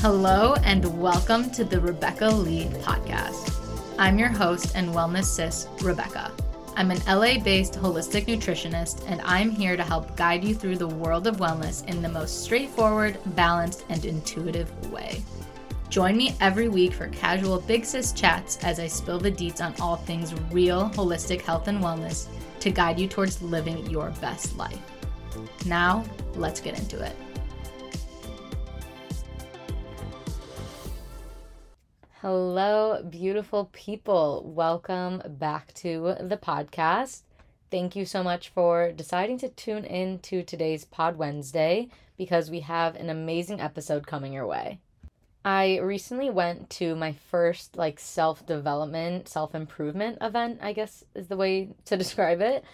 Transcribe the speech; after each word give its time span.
Hello, 0.00 0.54
and 0.62 1.00
welcome 1.00 1.50
to 1.50 1.64
the 1.64 1.80
Rebecca 1.80 2.28
Leigh 2.28 2.66
podcast. 2.82 3.52
I'm 3.98 4.16
your 4.16 4.28
host 4.28 4.76
and 4.76 4.90
wellness 4.90 5.24
sis, 5.24 5.66
Rebecca. 5.82 6.30
I'm 6.76 6.92
an 6.92 7.00
LA 7.08 7.40
based 7.40 7.74
holistic 7.74 8.26
nutritionist, 8.26 9.02
and 9.08 9.20
I'm 9.22 9.50
here 9.50 9.76
to 9.76 9.82
help 9.82 10.16
guide 10.16 10.44
you 10.44 10.54
through 10.54 10.76
the 10.76 10.86
world 10.86 11.26
of 11.26 11.38
wellness 11.38 11.84
in 11.88 12.00
the 12.00 12.08
most 12.08 12.44
straightforward, 12.44 13.18
balanced, 13.34 13.86
and 13.88 14.04
intuitive 14.04 14.70
way. 14.92 15.20
Join 15.88 16.16
me 16.16 16.36
every 16.40 16.68
week 16.68 16.92
for 16.92 17.08
casual 17.08 17.60
Big 17.60 17.84
Sis 17.84 18.12
chats 18.12 18.56
as 18.58 18.78
I 18.78 18.86
spill 18.86 19.18
the 19.18 19.32
deets 19.32 19.60
on 19.60 19.74
all 19.80 19.96
things 19.96 20.32
real, 20.52 20.90
holistic 20.90 21.40
health 21.40 21.66
and 21.66 21.82
wellness 21.82 22.28
to 22.60 22.70
guide 22.70 23.00
you 23.00 23.08
towards 23.08 23.42
living 23.42 23.84
your 23.90 24.10
best 24.20 24.56
life. 24.56 24.78
Now, 25.66 26.04
let's 26.36 26.60
get 26.60 26.78
into 26.78 27.04
it. 27.04 27.16
Hello, 32.22 33.00
beautiful 33.08 33.66
people. 33.66 34.42
Welcome 34.44 35.22
back 35.38 35.72
to 35.74 36.16
the 36.20 36.36
podcast. 36.36 37.22
Thank 37.70 37.94
you 37.94 38.04
so 38.04 38.24
much 38.24 38.48
for 38.48 38.90
deciding 38.90 39.38
to 39.38 39.48
tune 39.50 39.84
in 39.84 40.18
to 40.22 40.42
today's 40.42 40.84
Pod 40.84 41.16
Wednesday 41.16 41.90
because 42.16 42.50
we 42.50 42.58
have 42.58 42.96
an 42.96 43.08
amazing 43.08 43.60
episode 43.60 44.08
coming 44.08 44.32
your 44.32 44.48
way. 44.48 44.80
I 45.44 45.78
recently 45.78 46.28
went 46.28 46.70
to 46.70 46.96
my 46.96 47.12
first 47.12 47.76
like 47.76 48.00
self-development, 48.00 49.28
self-improvement 49.28 50.18
event, 50.20 50.58
I 50.60 50.72
guess 50.72 51.04
is 51.14 51.28
the 51.28 51.36
way 51.36 51.68
to 51.84 51.96
describe 52.04 52.40
it. 52.40 52.64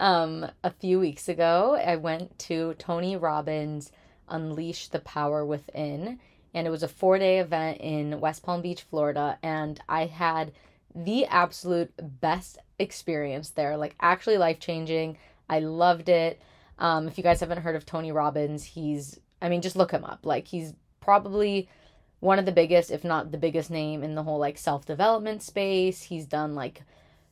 Um 0.00 0.46
a 0.62 0.70
few 0.70 0.98
weeks 0.98 1.28
ago, 1.28 1.78
I 1.78 1.96
went 1.96 2.38
to 2.48 2.72
Tony 2.78 3.16
Robbins 3.18 3.92
Unleash 4.30 4.88
the 4.88 5.00
Power 5.00 5.44
Within 5.44 6.20
and 6.54 6.66
it 6.66 6.70
was 6.70 6.82
a 6.82 6.88
four 6.88 7.18
day 7.18 7.40
event 7.40 7.78
in 7.80 8.20
West 8.20 8.42
Palm 8.44 8.62
Beach, 8.62 8.82
Florida. 8.82 9.38
And 9.42 9.80
I 9.88 10.06
had 10.06 10.52
the 10.94 11.26
absolute 11.26 11.92
best 12.20 12.58
experience 12.78 13.50
there, 13.50 13.76
like 13.76 13.96
actually 14.00 14.38
life 14.38 14.60
changing. 14.60 15.18
I 15.48 15.58
loved 15.58 16.08
it. 16.08 16.40
Um, 16.78 17.08
if 17.08 17.18
you 17.18 17.24
guys 17.24 17.40
haven't 17.40 17.62
heard 17.62 17.76
of 17.76 17.84
Tony 17.84 18.12
Robbins, 18.12 18.64
he's, 18.64 19.18
I 19.42 19.48
mean, 19.48 19.62
just 19.62 19.76
look 19.76 19.90
him 19.90 20.04
up. 20.04 20.24
Like, 20.24 20.46
he's 20.46 20.74
probably 21.00 21.68
one 22.20 22.38
of 22.38 22.46
the 22.46 22.52
biggest, 22.52 22.90
if 22.90 23.04
not 23.04 23.30
the 23.30 23.38
biggest 23.38 23.70
name 23.70 24.02
in 24.02 24.14
the 24.14 24.22
whole 24.22 24.38
like 24.38 24.58
self 24.58 24.86
development 24.86 25.42
space. 25.42 26.02
He's 26.02 26.26
done 26.26 26.54
like, 26.54 26.82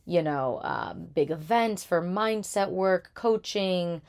you 0.05 0.23
know, 0.23 0.61
um, 0.63 1.07
big 1.15 1.31
events 1.31 1.85
for 1.85 2.03
mindset 2.03 2.71
work, 2.71 3.11
coaching, 3.15 4.03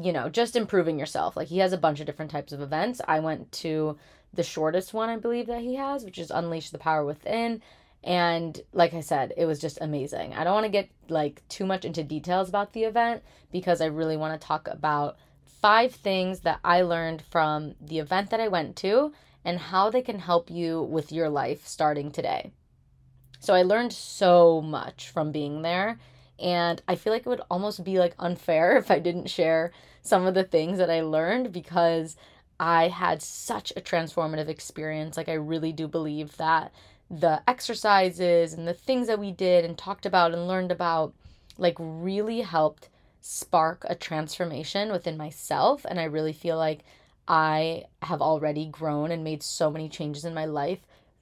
you 0.00 0.12
know, 0.12 0.28
just 0.28 0.56
improving 0.56 0.98
yourself. 0.98 1.36
Like, 1.36 1.48
he 1.48 1.58
has 1.58 1.72
a 1.72 1.78
bunch 1.78 2.00
of 2.00 2.06
different 2.06 2.30
types 2.30 2.52
of 2.52 2.60
events. 2.60 3.00
I 3.08 3.20
went 3.20 3.50
to 3.52 3.96
the 4.32 4.42
shortest 4.42 4.94
one 4.94 5.08
I 5.08 5.16
believe 5.16 5.46
that 5.46 5.62
he 5.62 5.74
has, 5.76 6.04
which 6.04 6.18
is 6.18 6.30
Unleash 6.30 6.70
the 6.70 6.78
Power 6.78 7.04
Within. 7.04 7.62
And 8.02 8.60
like 8.72 8.94
I 8.94 9.00
said, 9.00 9.32
it 9.36 9.44
was 9.44 9.58
just 9.58 9.78
amazing. 9.80 10.34
I 10.34 10.44
don't 10.44 10.54
want 10.54 10.64
to 10.64 10.70
get 10.70 10.90
like 11.08 11.46
too 11.48 11.66
much 11.66 11.84
into 11.84 12.02
details 12.02 12.48
about 12.48 12.72
the 12.72 12.84
event 12.84 13.22
because 13.52 13.80
I 13.80 13.86
really 13.86 14.16
want 14.16 14.40
to 14.40 14.46
talk 14.46 14.68
about 14.68 15.16
five 15.60 15.94
things 15.94 16.40
that 16.40 16.60
I 16.64 16.82
learned 16.82 17.22
from 17.30 17.74
the 17.80 17.98
event 17.98 18.30
that 18.30 18.40
I 18.40 18.48
went 18.48 18.76
to 18.76 19.12
and 19.44 19.58
how 19.58 19.90
they 19.90 20.02
can 20.02 20.18
help 20.18 20.50
you 20.50 20.82
with 20.82 21.12
your 21.12 21.28
life 21.28 21.66
starting 21.66 22.10
today. 22.10 22.52
So 23.40 23.54
I 23.54 23.62
learned 23.62 23.92
so 23.92 24.60
much 24.60 25.08
from 25.08 25.32
being 25.32 25.62
there 25.62 25.98
and 26.38 26.82
I 26.88 26.94
feel 26.94 27.12
like 27.12 27.26
it 27.26 27.28
would 27.28 27.42
almost 27.50 27.84
be 27.84 27.98
like 27.98 28.14
unfair 28.18 28.76
if 28.78 28.90
I 28.90 28.98
didn't 28.98 29.28
share 29.28 29.72
some 30.02 30.26
of 30.26 30.34
the 30.34 30.44
things 30.44 30.78
that 30.78 30.90
I 30.90 31.02
learned 31.02 31.52
because 31.52 32.16
I 32.60 32.88
had 32.88 33.22
such 33.22 33.72
a 33.74 33.80
transformative 33.80 34.48
experience. 34.48 35.16
Like, 35.16 35.30
I 35.30 35.34
really 35.34 35.72
do 35.72 35.88
believe 35.88 36.36
that 36.36 36.72
the 37.10 37.42
exercises 37.48 38.52
and 38.52 38.68
the 38.68 38.74
things 38.74 39.06
that 39.06 39.18
we 39.18 39.32
did 39.32 39.64
and 39.64 39.78
talked 39.78 40.04
about 40.04 40.34
and 40.34 40.46
learned 40.46 40.70
about, 40.70 41.14
like, 41.56 41.76
really 41.78 42.42
helped 42.42 42.90
spark 43.22 43.86
a 43.88 43.94
transformation 43.94 44.92
within 44.92 45.16
myself. 45.16 45.86
And 45.88 45.98
I 45.98 46.04
really 46.04 46.34
feel 46.34 46.58
like 46.58 46.80
I 47.26 47.84
have 48.02 48.20
already 48.20 48.66
grown 48.66 49.10
and 49.10 49.24
made 49.24 49.42
so 49.42 49.70
many 49.70 49.88
changes 49.88 50.26
in 50.26 50.34
my 50.34 50.44
life 50.44 50.80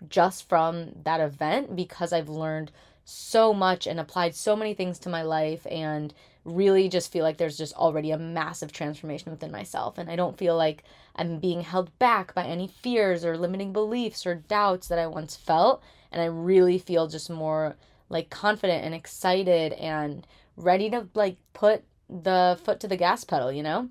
just 0.09 0.49
from 0.49 0.91
that 1.05 1.21
event 1.21 1.77
because 1.77 2.12
I've 2.12 2.29
learned 2.29 2.73
so 3.05 3.55
much 3.55 3.87
and 3.87 4.01
applied 4.01 4.35
so 4.35 4.57
many 4.57 4.75
things 4.75 4.99
to 5.01 5.09
my 5.09 5.23
life 5.23 5.67
and 5.71 6.12
really 6.49 6.89
just 6.89 7.13
feel 7.13 7.25
like 7.25 7.37
there's 7.37 7.59
just 7.59 7.75
already 7.75 8.11
a 8.11 8.19
massive 8.19 8.73
transformation 8.73 9.31
within 9.31 9.51
myself. 9.51 9.99
And 9.99 10.11
I 10.11 10.17
don't 10.17 10.39
feel 10.39 10.57
like 10.57 10.85
I'm 11.17 11.39
being 11.39 11.61
held 11.61 11.97
back 11.99 12.35
by 12.35 12.45
any 12.45 12.69
fears 12.69 13.25
or 13.25 13.37
limiting 13.37 13.73
beliefs 13.73 14.27
or 14.27 14.35
doubts 14.35 14.89
that 14.89 14.99
I 14.99 15.07
once 15.07 15.37
felt. 15.37 15.83
And 16.13 16.23
I 16.23 16.27
really 16.27 16.79
feel 16.79 17.07
just 17.07 17.31
more 17.31 17.77
like 18.09 18.31
confident 18.31 18.85
and 18.85 18.95
excited 18.95 19.73
and 19.75 20.27
ready 20.57 20.91
to 20.91 21.09
like 21.15 21.37
put 21.53 21.85
the 22.09 22.59
foot 22.65 22.81
to 22.81 22.89
the 22.89 22.97
gas 22.97 23.25
pedal, 23.25 23.53
you 23.53 23.63
know? 23.63 23.89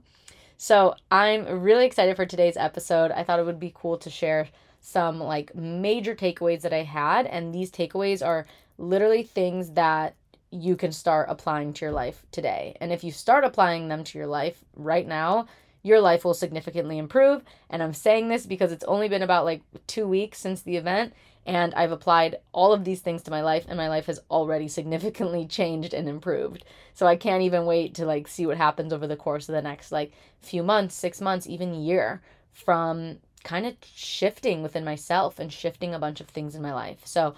So 0.57 0.95
I'm 1.11 1.61
really 1.61 1.85
excited 1.85 2.15
for 2.15 2.25
today's 2.25 2.57
episode. 2.57 3.11
I 3.11 3.23
thought 3.23 3.39
it 3.39 3.45
would 3.45 3.59
be 3.59 3.73
cool 3.75 3.97
to 3.99 4.09
share 4.09 4.47
some 4.81 5.19
like 5.19 5.53
major 5.53 6.15
takeaways 6.15 6.61
that 6.61 6.73
I 6.73 6.83
had. 6.83 7.27
And 7.27 7.53
these 7.53 7.71
takeaways 7.71 8.25
are 8.25 8.47
literally 8.77 9.23
things 9.23 9.71
that 9.71 10.15
you 10.51 10.75
can 10.75 10.91
start 10.91 11.27
applying 11.29 11.73
to 11.73 11.85
your 11.85 11.91
life 11.91 12.25
today. 12.31 12.77
And 12.79 12.91
if 12.91 13.03
you 13.03 13.11
start 13.11 13.43
applying 13.43 13.87
them 13.87 14.03
to 14.05 14.17
your 14.17 14.27
life 14.27 14.63
right 14.75 15.07
now, 15.07 15.47
your 15.83 15.99
life 15.99 16.25
will 16.25 16.33
significantly 16.33 16.97
improve. 16.97 17.43
And 17.69 17.81
I'm 17.81 17.93
saying 17.93 18.29
this 18.29 18.45
because 18.45 18.71
it's 18.71 18.83
only 18.85 19.09
been 19.09 19.21
about 19.21 19.45
like 19.45 19.61
two 19.87 20.07
weeks 20.07 20.39
since 20.39 20.61
the 20.61 20.77
event, 20.77 21.13
and 21.45 21.73
I've 21.75 21.93
applied 21.93 22.37
all 22.51 22.73
of 22.73 22.83
these 22.83 22.99
things 22.99 23.23
to 23.23 23.31
my 23.31 23.41
life, 23.41 23.65
and 23.67 23.77
my 23.77 23.87
life 23.87 24.07
has 24.07 24.19
already 24.29 24.67
significantly 24.77 25.45
changed 25.45 25.93
and 25.93 26.07
improved. 26.07 26.65
So 26.93 27.07
I 27.07 27.15
can't 27.15 27.43
even 27.43 27.65
wait 27.65 27.95
to 27.95 28.05
like 28.05 28.27
see 28.27 28.45
what 28.45 28.57
happens 28.57 28.91
over 28.91 29.07
the 29.07 29.15
course 29.15 29.47
of 29.47 29.53
the 29.53 29.61
next 29.61 29.91
like 29.91 30.11
few 30.41 30.63
months, 30.63 30.95
six 30.95 31.21
months, 31.21 31.47
even 31.47 31.73
year 31.73 32.21
from 32.53 33.19
kind 33.43 33.65
of 33.65 33.75
shifting 33.81 34.61
within 34.61 34.83
myself 34.83 35.39
and 35.39 35.53
shifting 35.53 35.93
a 35.93 35.99
bunch 35.99 36.19
of 36.19 36.27
things 36.27 36.53
in 36.55 36.61
my 36.61 36.73
life. 36.73 36.99
So 37.05 37.33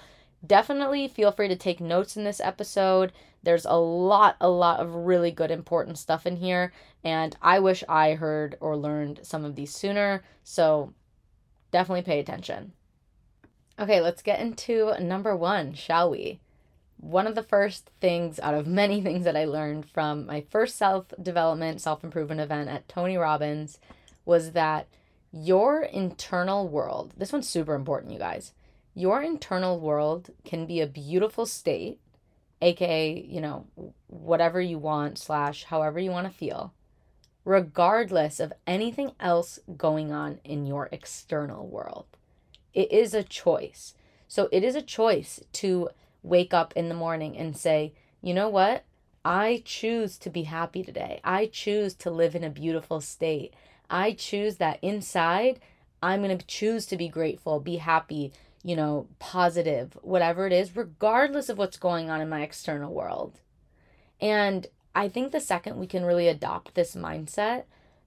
definitely 0.45 1.07
feel 1.07 1.31
free 1.31 1.47
to 1.47 1.55
take 1.55 1.79
notes 1.79 2.17
in 2.17 2.23
this 2.23 2.39
episode. 2.39 3.11
There's 3.44 3.66
a 3.66 3.75
lot, 3.75 4.35
a 4.39 4.50
lot 4.50 4.79
of 4.79 4.94
really 4.94 5.31
good, 5.31 5.51
important 5.51 5.97
stuff 5.97 6.25
in 6.25 6.38
here. 6.38 6.73
And 7.03 7.35
I 7.41 7.59
wish 7.59 7.83
I 7.88 8.13
heard 8.13 8.57
or 8.59 8.75
learned 8.75 9.22
some 9.23 9.45
of 9.45 9.55
these 9.55 9.73
sooner. 9.73 10.23
So 10.44 10.94
definitely 11.72 12.03
pay 12.03 12.19
attention. 12.19 12.73
Okay, 13.79 14.01
let's 14.01 14.22
get 14.22 14.39
into 14.39 14.94
number 15.01 15.35
one, 15.35 15.73
shall 15.73 16.09
we? 16.09 16.39
One 16.97 17.27
of 17.27 17.35
the 17.35 17.44
first 17.44 17.91
things 18.01 18.39
out 18.39 18.53
of 18.53 18.67
many 18.67 19.01
things 19.03 19.23
that 19.23 19.38
I 19.38 19.45
learned 19.45 19.89
from 19.89 20.25
my 20.25 20.41
first 20.50 20.77
self 20.77 21.13
development, 21.21 21.81
self 21.81 22.03
improvement 22.03 22.41
event 22.41 22.69
at 22.69 22.89
Tony 22.89 23.17
Robbins 23.17 23.79
was 24.25 24.51
that 24.51 24.88
your 25.31 25.81
internal 25.83 26.67
world, 26.67 27.13
this 27.16 27.31
one's 27.31 27.47
super 27.47 27.75
important, 27.75 28.11
you 28.11 28.19
guys 28.19 28.53
your 28.94 29.22
internal 29.22 29.79
world 29.79 30.29
can 30.44 30.66
be 30.66 30.81
a 30.81 30.88
beautiful 30.88 31.45
state, 31.45 32.00
aka, 32.61 33.19
you 33.19 33.41
know, 33.41 33.67
whatever 34.07 34.59
you 34.59 34.77
want, 34.77 35.17
slash, 35.17 35.66
however 35.66 36.00
you 36.00 36.11
want 36.11 36.27
to 36.27 36.33
feel, 36.33 36.73
regardless 37.45 38.39
of 38.39 38.53
anything 38.67 39.11
else 39.19 39.59
going 39.77 40.11
on 40.11 40.39
in 40.44 40.66
your 40.66 40.89
external 40.91 41.67
world. 41.67 42.05
It 42.73 42.91
is 42.91 43.13
a 43.13 43.23
choice. 43.23 43.94
So 44.27 44.50
it 44.51 44.63
is 44.63 44.75
a 44.75 44.81
choice 44.81 45.39
to 45.53 45.89
wake 46.21 46.53
up 46.53 46.73
in 46.75 46.89
the 46.89 46.95
morning 46.95 47.38
and 47.38 47.57
say, 47.57 47.94
you 48.21 48.33
know 48.33 48.50
what? 48.50 48.83
I 49.23 49.61
choose 49.66 50.17
to 50.19 50.29
be 50.29 50.44
happy 50.44 50.83
today. 50.83 51.19
I 51.23 51.47
choose 51.47 51.94
to 51.95 52.12
live 52.12 52.36
in 52.36 52.44
a 52.44 52.50
beautiful 52.50 53.01
state. 53.01 53.53
I 53.89 54.13
choose 54.13 54.57
that 54.57 54.80
inside, 54.81 55.59
I'm 56.01 56.21
going 56.21 56.38
to 56.38 56.45
choose 56.45 56.86
to 56.88 56.97
be 56.97 57.09
grateful, 57.09 57.59
be 57.59 57.77
happy, 57.77 58.31
you 58.63 58.75
know, 58.75 59.07
positive, 59.19 59.97
whatever 60.01 60.45
it 60.45 60.53
is, 60.53 60.75
regardless 60.75 61.50
of 61.50 61.57
what's 61.57 61.77
going 61.77 62.09
on 62.09 62.21
in 62.21 62.29
my 62.29 62.41
external 62.41 62.94
world. 62.94 63.39
And 64.19 64.67
I 64.94 65.07
think 65.07 65.31
the 65.31 65.39
second 65.39 65.77
we 65.77 65.88
can 65.88 66.03
really 66.03 66.27
adopt 66.27 66.75
this 66.75 66.95
mindset, 66.95 67.63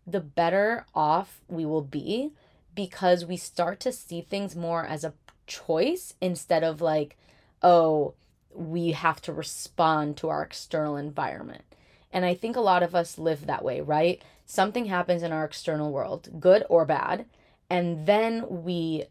the 0.06 0.20
better 0.20 0.84
off 0.94 1.40
we 1.48 1.64
will 1.64 1.82
be 1.82 2.32
because 2.74 3.24
we 3.24 3.36
start 3.36 3.80
to 3.80 3.92
see 3.92 4.20
things 4.20 4.56
more 4.56 4.84
as 4.84 5.04
a 5.04 5.14
choice 5.46 6.14
instead 6.20 6.62
of 6.64 6.80
like, 6.80 7.16
oh, 7.62 8.14
we 8.54 8.92
have 8.92 9.20
to 9.22 9.32
respond 9.32 10.16
to 10.18 10.28
our 10.28 10.42
external 10.42 10.96
environment. 10.96 11.64
And 12.12 12.24
I 12.24 12.34
think 12.34 12.56
a 12.56 12.60
lot 12.60 12.82
of 12.82 12.94
us 12.94 13.16
live 13.16 13.46
that 13.46 13.64
way, 13.64 13.80
right? 13.80 14.22
Something 14.44 14.86
happens 14.86 15.22
in 15.22 15.32
our 15.32 15.44
external 15.44 15.92
world, 15.92 16.28
good 16.38 16.64
or 16.68 16.84
bad, 16.84 17.24
and 17.70 18.06
then 18.06 18.64
we 18.64 19.06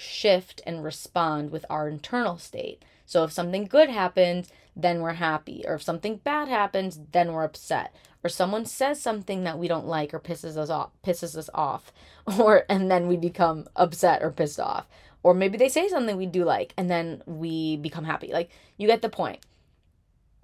shift 0.00 0.60
and 0.66 0.82
respond 0.82 1.50
with 1.50 1.64
our 1.70 1.88
internal 1.88 2.38
state. 2.38 2.82
So 3.06 3.24
if 3.24 3.32
something 3.32 3.64
good 3.64 3.90
happens, 3.90 4.50
then 4.76 5.00
we're 5.00 5.14
happy. 5.14 5.64
Or 5.66 5.74
if 5.74 5.82
something 5.82 6.16
bad 6.16 6.48
happens, 6.48 7.00
then 7.12 7.32
we're 7.32 7.44
upset. 7.44 7.94
Or 8.22 8.28
someone 8.28 8.66
says 8.66 9.00
something 9.00 9.44
that 9.44 9.58
we 9.58 9.68
don't 9.68 9.86
like 9.86 10.12
or 10.12 10.20
pisses 10.20 10.56
us 10.56 10.70
off, 10.70 10.90
pisses 11.04 11.36
us 11.36 11.50
off. 11.54 11.92
Or 12.38 12.64
and 12.68 12.90
then 12.90 13.08
we 13.08 13.16
become 13.16 13.66
upset 13.74 14.22
or 14.22 14.30
pissed 14.30 14.60
off. 14.60 14.86
Or 15.22 15.34
maybe 15.34 15.58
they 15.58 15.68
say 15.68 15.88
something 15.88 16.16
we 16.16 16.26
do 16.26 16.44
like 16.44 16.72
and 16.76 16.88
then 16.88 17.22
we 17.26 17.76
become 17.76 18.04
happy. 18.04 18.32
Like 18.32 18.50
you 18.76 18.86
get 18.86 19.02
the 19.02 19.08
point. 19.08 19.40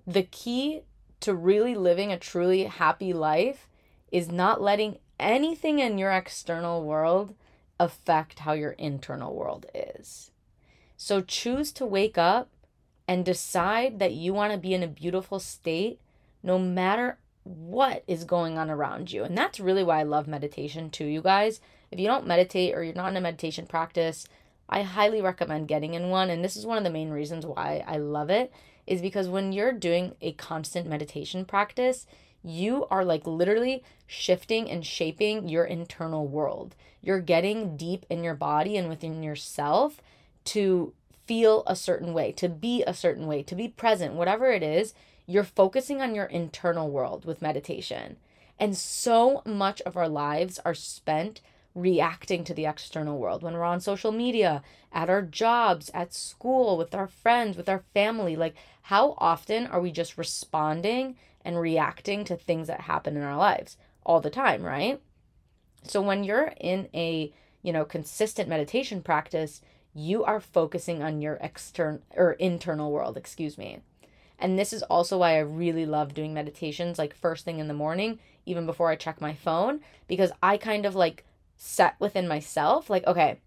The 0.06 0.24
key 0.24 0.82
to 1.20 1.34
really 1.34 1.74
living 1.74 2.12
a 2.12 2.18
truly 2.18 2.64
happy 2.64 3.12
life 3.12 3.68
is 4.10 4.30
not 4.30 4.60
letting 4.60 4.98
anything 5.20 5.78
in 5.78 5.98
your 5.98 6.10
external 6.10 6.82
world 6.82 7.34
affect 7.78 8.40
how 8.40 8.52
your 8.52 8.72
internal 8.72 9.34
world 9.34 9.66
is. 9.74 10.30
So 10.96 11.20
choose 11.20 11.72
to 11.72 11.86
wake 11.86 12.16
up 12.16 12.48
and 13.06 13.24
decide 13.24 13.98
that 13.98 14.14
you 14.14 14.32
want 14.32 14.52
to 14.52 14.58
be 14.58 14.74
in 14.74 14.82
a 14.82 14.88
beautiful 14.88 15.38
state 15.38 16.00
no 16.42 16.58
matter 16.58 17.18
what 17.44 18.02
is 18.06 18.24
going 18.24 18.58
on 18.58 18.70
around 18.70 19.12
you. 19.12 19.22
And 19.22 19.36
that's 19.36 19.60
really 19.60 19.84
why 19.84 20.00
I 20.00 20.04
love 20.04 20.26
meditation 20.26 20.90
too, 20.90 21.04
you 21.04 21.22
guys. 21.22 21.60
If 21.90 22.00
you 22.00 22.06
don't 22.06 22.26
meditate 22.26 22.74
or 22.74 22.82
you're 22.82 22.94
not 22.94 23.10
in 23.10 23.16
a 23.16 23.20
meditation 23.20 23.66
practice, 23.66 24.26
I 24.68 24.82
highly 24.82 25.20
recommend 25.20 25.68
getting 25.68 25.94
in 25.94 26.08
one. 26.08 26.30
And 26.30 26.44
this 26.44 26.56
is 26.56 26.66
one 26.66 26.78
of 26.78 26.84
the 26.84 26.90
main 26.90 27.10
reasons 27.10 27.46
why 27.46 27.84
I 27.86 27.98
love 27.98 28.30
it 28.30 28.52
is 28.86 29.00
because 29.00 29.28
when 29.28 29.52
you're 29.52 29.72
doing 29.72 30.14
a 30.20 30.32
constant 30.32 30.88
meditation 30.88 31.44
practice, 31.44 32.06
you 32.46 32.86
are 32.90 33.04
like 33.04 33.26
literally 33.26 33.82
shifting 34.06 34.70
and 34.70 34.86
shaping 34.86 35.48
your 35.48 35.64
internal 35.64 36.26
world. 36.26 36.74
You're 37.02 37.20
getting 37.20 37.76
deep 37.76 38.06
in 38.08 38.22
your 38.22 38.34
body 38.34 38.76
and 38.76 38.88
within 38.88 39.22
yourself 39.22 40.00
to 40.44 40.92
feel 41.26 41.64
a 41.66 41.74
certain 41.74 42.14
way, 42.14 42.30
to 42.32 42.48
be 42.48 42.84
a 42.86 42.94
certain 42.94 43.26
way, 43.26 43.42
to 43.42 43.54
be 43.54 43.68
present, 43.68 44.14
whatever 44.14 44.50
it 44.52 44.62
is, 44.62 44.94
you're 45.26 45.44
focusing 45.44 46.00
on 46.00 46.14
your 46.14 46.26
internal 46.26 46.88
world 46.88 47.24
with 47.24 47.42
meditation. 47.42 48.16
And 48.60 48.76
so 48.76 49.42
much 49.44 49.80
of 49.82 49.96
our 49.96 50.08
lives 50.08 50.60
are 50.64 50.74
spent 50.74 51.40
reacting 51.74 52.42
to 52.44 52.54
the 52.54 52.64
external 52.64 53.18
world 53.18 53.42
when 53.42 53.54
we're 53.54 53.64
on 53.64 53.80
social 53.80 54.12
media, 54.12 54.62
at 54.92 55.10
our 55.10 55.20
jobs, 55.20 55.90
at 55.92 56.14
school, 56.14 56.78
with 56.78 56.94
our 56.94 57.06
friends, 57.06 57.56
with 57.56 57.68
our 57.68 57.82
family. 57.92 58.34
Like, 58.34 58.54
how 58.82 59.14
often 59.18 59.66
are 59.66 59.80
we 59.80 59.92
just 59.92 60.16
responding 60.16 61.16
and 61.46 61.58
reacting 61.58 62.24
to 62.24 62.36
things 62.36 62.66
that 62.66 62.82
happen 62.82 63.16
in 63.16 63.22
our 63.22 63.36
lives? 63.36 63.78
All 64.04 64.20
the 64.20 64.30
time, 64.30 64.62
right? 64.62 65.00
So, 65.84 66.02
when 66.02 66.24
you're 66.24 66.52
in 66.60 66.88
a 66.92 67.32
you 67.62 67.72
know 67.72 67.84
consistent 67.84 68.48
meditation 68.48 69.02
practice 69.02 69.62
you 69.96 70.22
are 70.24 70.40
focusing 70.40 71.02
on 71.02 71.22
your 71.22 71.38
external 71.40 72.02
or 72.14 72.32
internal 72.32 72.92
world, 72.92 73.16
excuse 73.16 73.56
me. 73.56 73.80
And 74.38 74.58
this 74.58 74.74
is 74.74 74.82
also 74.82 75.18
why 75.18 75.36
I 75.36 75.38
really 75.38 75.86
love 75.86 76.12
doing 76.12 76.34
meditations 76.34 76.98
like 76.98 77.14
first 77.14 77.46
thing 77.46 77.58
in 77.58 77.68
the 77.68 77.72
morning, 77.74 78.18
even 78.44 78.66
before 78.66 78.90
I 78.90 78.96
check 78.96 79.22
my 79.22 79.32
phone, 79.32 79.80
because 80.06 80.30
I 80.42 80.58
kind 80.58 80.84
of 80.84 80.94
like 80.94 81.24
set 81.56 81.96
within 81.98 82.28
myself, 82.28 82.90
like, 82.90 83.06
okay, 83.06 83.40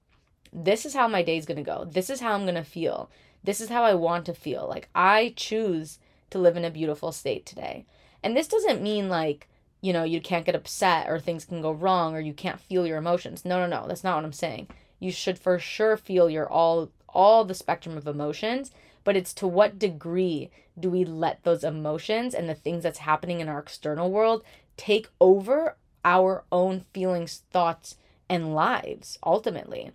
this 0.52 0.88
is 0.88 0.96
how 0.96 1.08
my 1.08 1.22
day's 1.22 1.46
gonna 1.46 1.62
go. 1.62 1.86
This 1.86 2.10
is 2.10 2.20
how 2.20 2.34
I'm 2.34 2.46
gonna 2.48 2.64
feel. 2.64 3.12
This 3.44 3.62
is 3.62 3.70
how 3.70 3.84
I 3.84 3.94
want 3.94 4.26
to 4.26 4.34
feel. 4.34 4.68
Like, 4.68 4.90
I 4.96 5.34
choose 5.36 6.00
to 6.32 6.40
live 6.40 6.58
in 6.58 6.66
a 6.66 6.72
beautiful 6.72 7.12
state 7.12 7.46
today. 7.46 7.86
And 8.24 8.36
this 8.36 8.48
doesn't 8.48 8.82
mean 8.82 9.10
like, 9.10 9.48
you 9.82 9.94
know, 9.94 10.04
you 10.04 10.20
can't 10.22 10.46
get 10.46 10.56
upset 10.56 11.10
or 11.10 11.20
things 11.20 11.46
can 11.46 11.62
go 11.62 11.72
wrong 11.72 12.16
or 12.16 12.20
you 12.20 12.34
can't 12.34 12.60
feel 12.60 12.86
your 12.86 12.98
emotions. 12.98 13.46
No, 13.46 13.60
no, 13.60 13.68
no. 13.68 13.88
That's 13.88 14.04
not 14.04 14.16
what 14.16 14.26
I'm 14.26 14.34
saying 14.34 14.68
you 15.00 15.12
should 15.12 15.40
for 15.40 15.58
sure 15.58 15.98
feel 15.98 16.30
your 16.30 16.50
all 16.50 16.92
all 17.08 17.44
the 17.46 17.54
spectrum 17.54 17.98
of 17.98 18.08
emotions 18.08 18.72
but 19.04 19.16
it's 19.16 19.34
to 19.34 19.48
what 19.48 19.80
degree 19.80 20.52
do 20.80 20.90
we 20.90 21.04
let 21.04 21.44
those 21.44 21.64
emotions 21.64 22.36
and 22.36 22.48
the 22.48 22.54
things 22.54 22.84
that's 22.84 23.00
happening 23.00 23.40
in 23.40 23.50
our 23.50 23.60
external 23.60 24.12
world 24.12 24.44
take 24.78 25.08
over 25.20 25.76
our 26.06 26.44
own 26.52 26.86
feelings 26.94 27.44
thoughts 27.50 27.96
and 28.30 28.54
lives 28.54 29.18
ultimately 29.26 29.92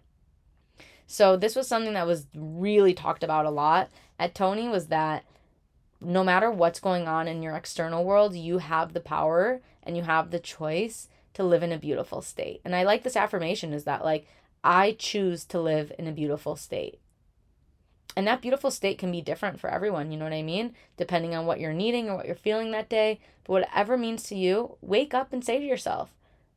so 1.06 1.36
this 1.36 1.54
was 1.54 1.68
something 1.68 1.94
that 1.94 2.06
was 2.06 2.26
really 2.34 2.94
talked 2.94 3.22
about 3.22 3.46
a 3.46 3.50
lot 3.50 3.88
at 4.18 4.34
tony 4.34 4.68
was 4.68 4.88
that 4.88 5.24
no 6.04 6.22
matter 6.22 6.50
what's 6.50 6.80
going 6.80 7.08
on 7.08 7.26
in 7.28 7.42
your 7.42 7.56
external 7.56 8.04
world 8.04 8.34
you 8.34 8.58
have 8.58 8.92
the 8.92 9.00
power 9.00 9.60
and 9.82 9.96
you 9.96 10.02
have 10.02 10.30
the 10.30 10.38
choice 10.38 11.08
to 11.32 11.42
live 11.42 11.62
in 11.62 11.72
a 11.72 11.78
beautiful 11.78 12.20
state 12.20 12.60
and 12.64 12.74
i 12.74 12.82
like 12.82 13.02
this 13.02 13.16
affirmation 13.16 13.72
is 13.72 13.84
that 13.84 14.04
like 14.04 14.26
I 14.64 14.96
choose 14.98 15.44
to 15.46 15.60
live 15.60 15.92
in 15.98 16.06
a 16.06 16.12
beautiful 16.12 16.56
state. 16.56 16.98
And 18.16 18.26
that 18.26 18.40
beautiful 18.40 18.70
state 18.70 18.96
can 18.96 19.12
be 19.12 19.20
different 19.20 19.60
for 19.60 19.68
everyone, 19.68 20.10
you 20.10 20.16
know 20.16 20.24
what 20.24 20.32
I 20.32 20.42
mean? 20.42 20.74
Depending 20.96 21.34
on 21.34 21.44
what 21.44 21.60
you're 21.60 21.74
needing 21.74 22.08
or 22.08 22.16
what 22.16 22.26
you're 22.26 22.34
feeling 22.34 22.70
that 22.70 22.88
day. 22.88 23.20
But 23.44 23.52
whatever 23.52 23.98
means 23.98 24.22
to 24.24 24.34
you, 24.34 24.78
wake 24.80 25.12
up 25.12 25.34
and 25.34 25.44
say 25.44 25.58
to 25.58 25.64
yourself, 25.64 26.14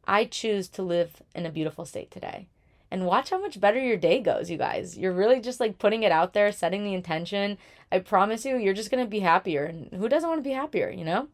I 0.07 0.23
choose 0.23 0.69
to 0.69 0.83
live 0.83 1.21
in 1.35 1.45
a 1.45 1.51
beautiful 1.51 1.83
state 1.83 2.09
today. 2.09 2.47
And 2.89 3.05
watch 3.05 3.31
how 3.31 3.41
much 3.41 3.59
better 3.59 3.79
your 3.79 3.97
day 3.97 4.21
goes, 4.21 4.49
you 4.49 4.57
guys. 4.57 4.97
You're 4.97 5.13
really 5.13 5.41
just 5.41 5.59
like 5.59 5.77
putting 5.77 6.03
it 6.03 6.11
out 6.11 6.33
there, 6.33 6.51
setting 6.51 6.83
the 6.83 6.93
intention. 6.93 7.57
I 7.91 7.99
promise 7.99 8.45
you, 8.45 8.57
you're 8.57 8.73
just 8.73 8.91
going 8.91 9.03
to 9.03 9.09
be 9.09 9.19
happier. 9.19 9.65
And 9.65 9.91
who 9.91 10.07
doesn't 10.07 10.29
want 10.29 10.39
to 10.39 10.49
be 10.49 10.55
happier, 10.55 10.89
you 10.89 11.03
know? 11.03 11.27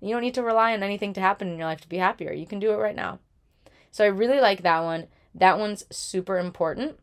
You 0.00 0.10
don't 0.10 0.22
need 0.22 0.34
to 0.34 0.42
rely 0.42 0.72
on 0.72 0.82
anything 0.82 1.12
to 1.14 1.20
happen 1.20 1.48
in 1.48 1.58
your 1.58 1.66
life 1.66 1.80
to 1.82 1.88
be 1.88 1.98
happier. 1.98 2.32
You 2.32 2.46
can 2.46 2.58
do 2.58 2.72
it 2.72 2.76
right 2.76 2.96
now. 2.96 3.20
So 3.90 4.04
I 4.04 4.08
really 4.08 4.40
like 4.40 4.62
that 4.62 4.80
one. 4.80 5.06
That 5.34 5.58
one's 5.58 5.84
super 5.90 6.38
important. 6.38 6.98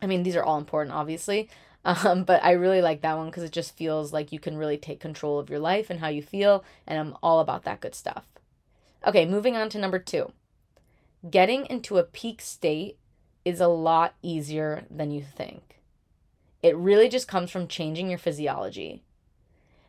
I 0.00 0.06
mean, 0.06 0.22
these 0.22 0.36
are 0.36 0.42
all 0.42 0.58
important, 0.58 0.94
obviously. 0.94 1.48
Um, 1.84 2.24
but 2.24 2.44
I 2.44 2.50
really 2.50 2.82
like 2.82 3.00
that 3.00 3.16
one 3.16 3.26
because 3.26 3.44
it 3.44 3.52
just 3.52 3.76
feels 3.76 4.12
like 4.12 4.32
you 4.32 4.40
can 4.40 4.58
really 4.58 4.76
take 4.76 5.00
control 5.00 5.38
of 5.38 5.48
your 5.48 5.60
life 5.60 5.88
and 5.88 6.00
how 6.00 6.08
you 6.08 6.22
feel. 6.22 6.64
And 6.86 6.98
I'm 6.98 7.16
all 7.22 7.38
about 7.38 7.62
that 7.64 7.80
good 7.80 7.94
stuff. 7.94 8.26
Okay, 9.06 9.24
moving 9.24 9.56
on 9.56 9.70
to 9.70 9.78
number 9.78 9.98
two. 10.00 10.32
Getting 11.30 11.64
into 11.66 11.96
a 11.96 12.02
peak 12.02 12.42
state 12.42 12.98
is 13.48 13.60
a 13.60 13.68
lot 13.68 14.14
easier 14.22 14.84
than 14.90 15.10
you 15.10 15.22
think. 15.22 15.80
It 16.62 16.76
really 16.76 17.08
just 17.08 17.28
comes 17.28 17.50
from 17.50 17.68
changing 17.68 18.10
your 18.10 18.18
physiology. 18.18 19.02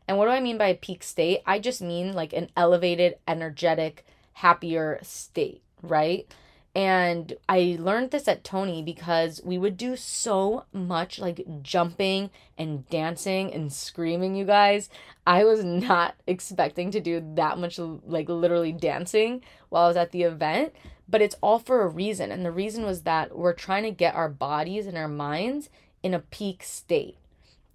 And 0.08 0.18
what 0.18 0.26
do 0.26 0.32
I 0.32 0.40
mean 0.40 0.58
by 0.58 0.68
a 0.68 0.76
peak 0.76 1.04
state? 1.04 1.42
I 1.46 1.60
just 1.60 1.82
mean 1.82 2.14
like 2.14 2.34
an 2.34 2.50
elevated, 2.56 3.18
energetic, 3.28 4.06
happier 4.34 5.00
state, 5.04 5.62
right? 5.82 6.32
And 6.76 7.34
I 7.50 7.78
learned 7.80 8.12
this 8.12 8.28
at 8.28 8.44
Tony 8.44 8.84
because 8.84 9.42
we 9.44 9.58
would 9.58 9.76
do 9.76 9.96
so 9.96 10.66
much 10.72 11.20
like 11.20 11.44
jumping 11.62 12.30
and 12.58 12.88
dancing 12.90 13.52
and 13.54 13.74
screaming, 13.74 14.36
you 14.36 14.46
guys. 14.46 14.90
I 15.26 15.44
was 15.44 15.64
not 15.64 16.16
expecting 16.28 16.92
to 16.92 17.00
do 17.00 17.22
that 17.36 17.58
much 17.58 17.80
like 17.80 18.30
literally 18.30 18.72
dancing 18.72 19.42
while 19.70 19.86
I 19.86 19.88
was 19.88 19.98
at 19.98 20.12
the 20.12 20.24
event, 20.24 20.74
but 21.10 21.22
it's 21.22 21.36
all 21.42 21.60
for 21.60 21.82
a 21.82 21.88
reason. 21.88 22.32
And 22.32 22.46
the 22.46 22.52
reason 22.52 22.86
was 22.86 23.02
that 23.02 23.38
we're 23.38 23.54
trying 23.54 23.84
to 23.84 23.92
get 23.92 24.16
our 24.16 24.30
bodies 24.30 24.86
and 24.86 24.98
our 24.98 25.08
minds 25.08 25.70
in 26.04 26.14
a 26.14 26.20
peak 26.20 26.64
state. 26.64 27.18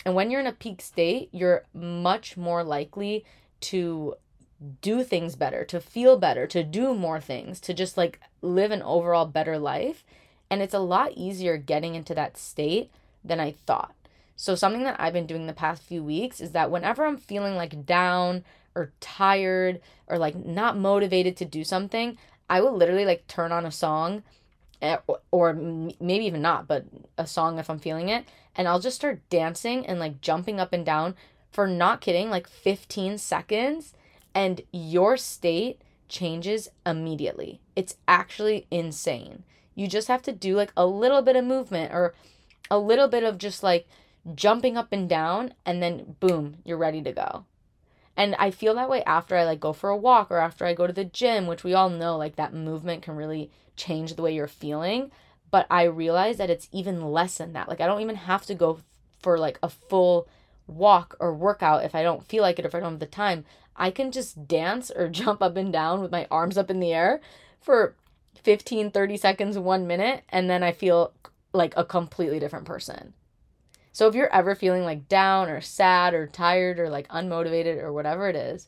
And 0.05 0.15
when 0.15 0.31
you're 0.31 0.41
in 0.41 0.47
a 0.47 0.53
peak 0.53 0.81
state, 0.81 1.29
you're 1.33 1.65
much 1.73 2.37
more 2.37 2.63
likely 2.63 3.25
to 3.63 4.15
do 4.81 5.03
things 5.03 5.35
better, 5.35 5.65
to 5.65 5.81
feel 5.81 6.17
better, 6.17 6.47
to 6.47 6.63
do 6.63 6.95
more 6.95 7.21
things, 7.21 7.61
to 7.61 7.75
just 7.75 7.97
like 7.97 8.21
live 8.41 8.71
an 8.71 8.83
overall 8.83 9.27
better 9.27 9.59
life. 9.59 10.05
And 10.51 10.63
it's 10.63 10.75
a 10.75 10.79
lot 10.79 11.13
easier 11.17 11.57
getting 11.57 11.95
into 11.95 12.15
that 12.15 12.37
state 12.37 12.91
than 13.25 13.41
I 13.41 13.53
thought. 13.67 13.95
So, 14.37 14.55
something 14.55 14.83
that 14.83 15.01
I've 15.01 15.13
been 15.13 15.27
doing 15.27 15.47
the 15.47 15.53
past 15.53 15.83
few 15.83 16.03
weeks 16.03 16.41
is 16.41 16.53
that 16.53 16.71
whenever 16.71 17.07
I'm 17.07 17.17
feeling 17.17 17.55
like 17.55 17.87
down 17.87 18.45
or 18.75 18.93
tired 19.01 19.81
or 20.07 20.19
like 20.19 20.35
not 20.35 20.77
motivated 20.77 21.37
to 21.39 21.45
do 21.45 21.65
something, 21.65 22.19
I 22.49 22.61
will 22.61 22.77
literally 22.77 23.05
like 23.05 23.27
turn 23.27 23.53
on 23.53 23.67
a 23.67 23.71
song 23.71 24.23
eh, 24.83 24.99
or 25.31 25.53
maybe 25.55 26.27
even 26.27 26.43
not, 26.43 26.67
but 26.67 26.85
a 27.17 27.27
song 27.27 27.59
if 27.59 27.71
I'm 27.71 27.79
feeling 27.79 28.09
it. 28.09 28.27
And 28.57 28.69
I'll 28.69 28.81
just 28.81 28.97
start 28.97 29.29
dancing 29.31 29.87
and 29.87 29.99
like 29.99 30.21
jumping 30.21 30.61
up 30.61 30.73
and 30.73 30.85
down 30.85 31.17
for 31.51 31.67
not 31.67 32.01
kidding, 32.01 32.31
like 32.31 32.49
15 32.49 33.19
seconds 33.19 33.95
and 34.35 34.61
your 34.73 35.17
state 35.17 35.81
changes 36.09 36.69
immediately. 36.85 37.61
It's 37.77 37.97
actually 38.07 38.67
insane. 38.71 39.45
You 39.75 39.89
just 39.89 40.09
have 40.09 40.23
to 40.23 40.33
do 40.33 40.55
like 40.57 40.73
a 40.77 40.87
little 40.87 41.23
bit 41.23 41.37
of 41.37 41.45
movement 41.45 41.93
or 41.93 42.15
a 42.71 42.79
little 42.79 43.09
bit 43.09 43.25
of 43.25 43.39
just 43.39 43.63
like 43.63 43.89
jumping 44.35 44.77
up 44.77 44.93
and 44.93 45.09
down 45.09 45.55
and 45.65 45.83
then 45.83 46.17
boom, 46.21 46.57
you're 46.65 46.79
ready 46.79 47.03
to 47.03 47.13
go. 47.13 47.45
And 48.17 48.35
I 48.37 48.51
feel 48.51 48.75
that 48.75 48.89
way 48.89 49.03
after 49.05 49.37
I 49.37 49.45
like 49.45 49.61
go 49.61 49.73
for 49.73 49.91
a 49.91 49.97
walk 49.97 50.31
or 50.31 50.39
after 50.39 50.65
I 50.65 50.75
go 50.75 50.87
to 50.87 50.93
the 50.93 51.05
gym, 51.05 51.47
which 51.47 51.65
we 51.65 51.75
all 51.75 51.91
know 51.91 52.17
like 52.17 52.37
that 52.37 52.55
movement 52.55 53.03
can 53.03 53.17
really 53.17 53.51
change 53.77 54.15
the 54.15 54.23
way 54.23 54.35
you're 54.35 54.47
feeling, 54.47 55.11
but 55.51 55.67
I 55.71 55.85
realize 55.85 56.37
that 56.37 56.51
it's 56.51 56.69
even 56.73 57.13
less 57.13 57.39
than 57.39 57.53
that. 57.55 57.69
Like 57.69 57.81
I 57.81 57.87
don't 57.87 58.03
even 58.03 58.17
have 58.17 58.47
to 58.47 58.55
go 58.55 58.81
for 59.21 59.39
like 59.39 59.59
a 59.63 59.69
full 59.69 60.29
walk 60.67 61.17
or 61.19 61.35
workout 61.35 61.85
if 61.85 61.95
I 61.95 62.03
don't 62.03 62.27
feel 62.27 62.43
like 62.43 62.59
it 62.59 62.65
if 62.65 62.75
I 62.75 62.81
don't 62.81 62.93
have 62.93 63.01
the 63.01 63.07
time. 63.07 63.45
I 63.77 63.91
can 63.91 64.13
just 64.13 64.47
dance 64.47 64.91
or 64.91 65.09
jump 65.23 65.43
up 65.43 65.57
and 65.57 65.73
down 65.73 66.01
with 66.01 66.13
my 66.13 66.27
arms 66.31 66.57
up 66.57 66.71
in 66.71 66.81
the 66.81 66.93
air 66.93 67.21
for 67.61 67.95
15, 68.43 68.91
30 68.91 69.17
seconds, 69.17 69.59
one 69.59 69.87
minute, 69.87 70.23
and 70.29 70.49
then 70.49 70.63
I 70.63 70.73
feel 70.73 71.13
like 71.53 71.75
a 71.77 71.85
completely 71.85 72.39
different 72.39 72.67
person. 72.67 73.15
So 73.95 74.09
if 74.09 74.17
you're 74.17 74.35
ever 74.35 74.57
feeling 74.57 74.83
like 74.83 75.07
down 75.07 75.49
or 75.49 75.61
sad 75.61 76.15
or 76.15 76.27
tired 76.27 76.81
or 76.81 76.91
like 76.91 77.07
unmotivated 77.11 77.81
or 77.81 77.93
whatever 77.93 78.29
it 78.29 78.35
is, 78.35 78.67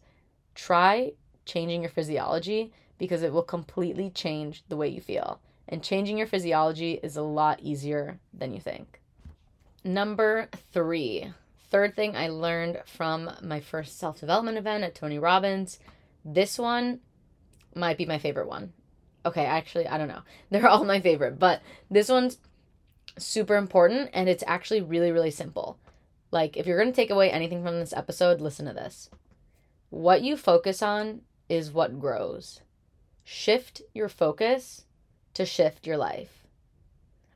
try 0.55 1.15
changing 1.45 1.81
your 1.83 1.91
physiology 1.91 2.73
because 2.97 3.25
it 3.25 3.33
will 3.33 3.43
completely 3.43 4.09
change 4.09 4.63
the 4.69 4.77
way 4.77 4.89
you 4.89 5.01
feel. 5.01 5.41
And 5.69 5.83
changing 5.83 6.17
your 6.17 6.29
physiology 6.29 7.01
is 7.03 7.17
a 7.17 7.23
lot 7.23 7.59
easier 7.59 8.21
than 8.33 8.55
you 8.55 8.61
think. 8.61 9.01
Number 9.83 10.49
three, 10.73 11.33
third 11.71 11.97
thing 11.97 12.17
I 12.17 12.29
learned 12.29 12.83
from 12.87 13.29
my 13.43 13.59
first 13.59 13.99
self 13.99 14.21
development 14.21 14.59
event 14.59 14.85
at 14.85 14.95
Tony 14.95 15.19
Robbins. 15.19 15.81
This 16.25 16.57
one 16.57 17.01
might 17.75 17.99
be 17.99 18.07
my 18.07 18.19
favorite 18.21 18.47
one. 18.47 18.73
Okay, 19.25 19.45
actually, 19.45 19.89
I 19.89 19.99
don't 19.99 20.07
know. 20.07 20.23
They're 20.51 20.69
all 20.69 20.85
my 20.85 21.01
favorite, 21.01 21.41
but 21.41 21.63
this 21.91 22.09
one's 22.09 22.39
super 23.19 23.57
important 23.57 24.11
and 24.13 24.29
it's 24.29 24.45
actually 24.47 24.83
really, 24.83 25.13
really 25.13 25.31
simple. 25.31 25.79
Like, 26.31 26.57
if 26.57 26.67
you're 26.67 26.79
going 26.79 26.93
to 26.93 26.97
take 26.97 27.11
away 27.11 27.31
anything 27.31 27.63
from 27.63 27.79
this 27.79 27.93
episode, 27.93 28.41
listen 28.41 28.67
to 28.67 28.73
this. 28.73 29.11
What 29.91 30.23
you 30.23 30.37
focus 30.37 30.83
on 30.83 31.23
is 31.49 31.71
what 31.71 32.01
grows. 32.01 32.61
Shift 33.25 33.83
your 33.95 34.09
focus 34.09 34.85
to 35.35 35.47
shift 35.47 35.87
your 35.87 35.97
life. 35.97 36.47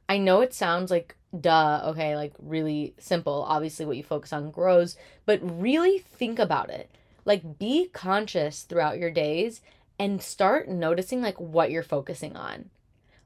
I 0.08 0.18
know 0.18 0.40
it 0.40 0.52
sounds 0.52 0.90
like 0.90 1.16
duh, 1.38 1.82
okay, 1.86 2.16
like 2.16 2.32
really 2.38 2.94
simple. 2.98 3.44
Obviously, 3.46 3.86
what 3.86 3.96
you 3.96 4.02
focus 4.02 4.32
on 4.32 4.50
grows, 4.50 4.96
but 5.26 5.40
really 5.42 5.98
think 5.98 6.38
about 6.38 6.70
it. 6.70 6.90
Like, 7.24 7.58
be 7.58 7.88
conscious 7.92 8.62
throughout 8.62 8.98
your 8.98 9.10
days 9.10 9.60
and 9.98 10.22
start 10.22 10.68
noticing 10.68 11.20
like 11.20 11.38
what 11.38 11.70
you're 11.70 11.82
focusing 11.82 12.34
on. 12.36 12.70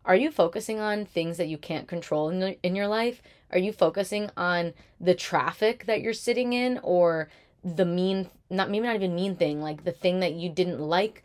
Are 0.05 0.17
you 0.17 0.31
focusing 0.31 0.81
on 0.81 1.07
things 1.07 1.39
that 1.39 1.49
you 1.49 1.57
can't 1.57 1.89
control 1.89 2.29
in, 2.29 2.41
the, 2.41 2.59
in 2.63 2.77
your 2.77 2.89
life? 2.89 3.23
Are 3.51 3.59
you 3.59 3.73
focusing 3.73 4.31
on 4.37 4.75
the 5.01 5.15
traffic 5.15 5.87
that 5.87 6.01
you're 6.01 6.13
sitting 6.13 6.53
in 6.53 6.79
or 6.83 7.31
the 7.63 7.87
mean, 7.87 8.29
not 8.51 8.71
maybe 8.71 8.87
not 8.87 8.97
even 8.97 9.15
mean 9.15 9.37
thing, 9.37 9.63
like 9.63 9.85
the 9.85 9.93
thing 9.93 10.21
that 10.21 10.35
you 10.35 10.51
didn't 10.51 10.81
like 10.81 11.25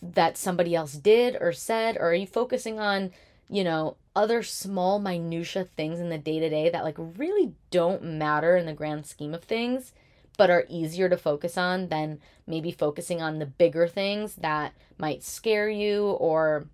that 0.00 0.38
somebody 0.38 0.74
else 0.74 0.94
did 0.94 1.36
or 1.40 1.52
said? 1.52 1.96
Or 1.96 2.10
are 2.10 2.14
you 2.14 2.26
focusing 2.26 2.78
on, 2.78 3.10
you 3.50 3.64
know, 3.64 3.96
other 4.16 4.42
small 4.42 4.98
minutia 4.98 5.64
things 5.64 6.00
in 6.00 6.08
the 6.08 6.18
day 6.18 6.38
to 6.38 6.48
day 6.48 6.70
that 6.70 6.84
like 6.84 6.96
really 6.98 7.52
don't 7.70 8.02
matter 8.02 8.56
in 8.56 8.64
the 8.64 8.72
grand 8.72 9.06
scheme 9.06 9.34
of 9.34 9.44
things? 9.44 9.92
but 10.36 10.50
are 10.50 10.66
easier 10.68 11.08
to 11.08 11.16
focus 11.16 11.56
on 11.56 11.88
than 11.88 12.20
maybe 12.46 12.72
focusing 12.72 13.22
on 13.22 13.38
the 13.38 13.46
bigger 13.46 13.86
things 13.86 14.36
that 14.36 14.72
might 14.98 15.22
scare 15.22 15.68
you 15.68 16.06
or 16.10 16.66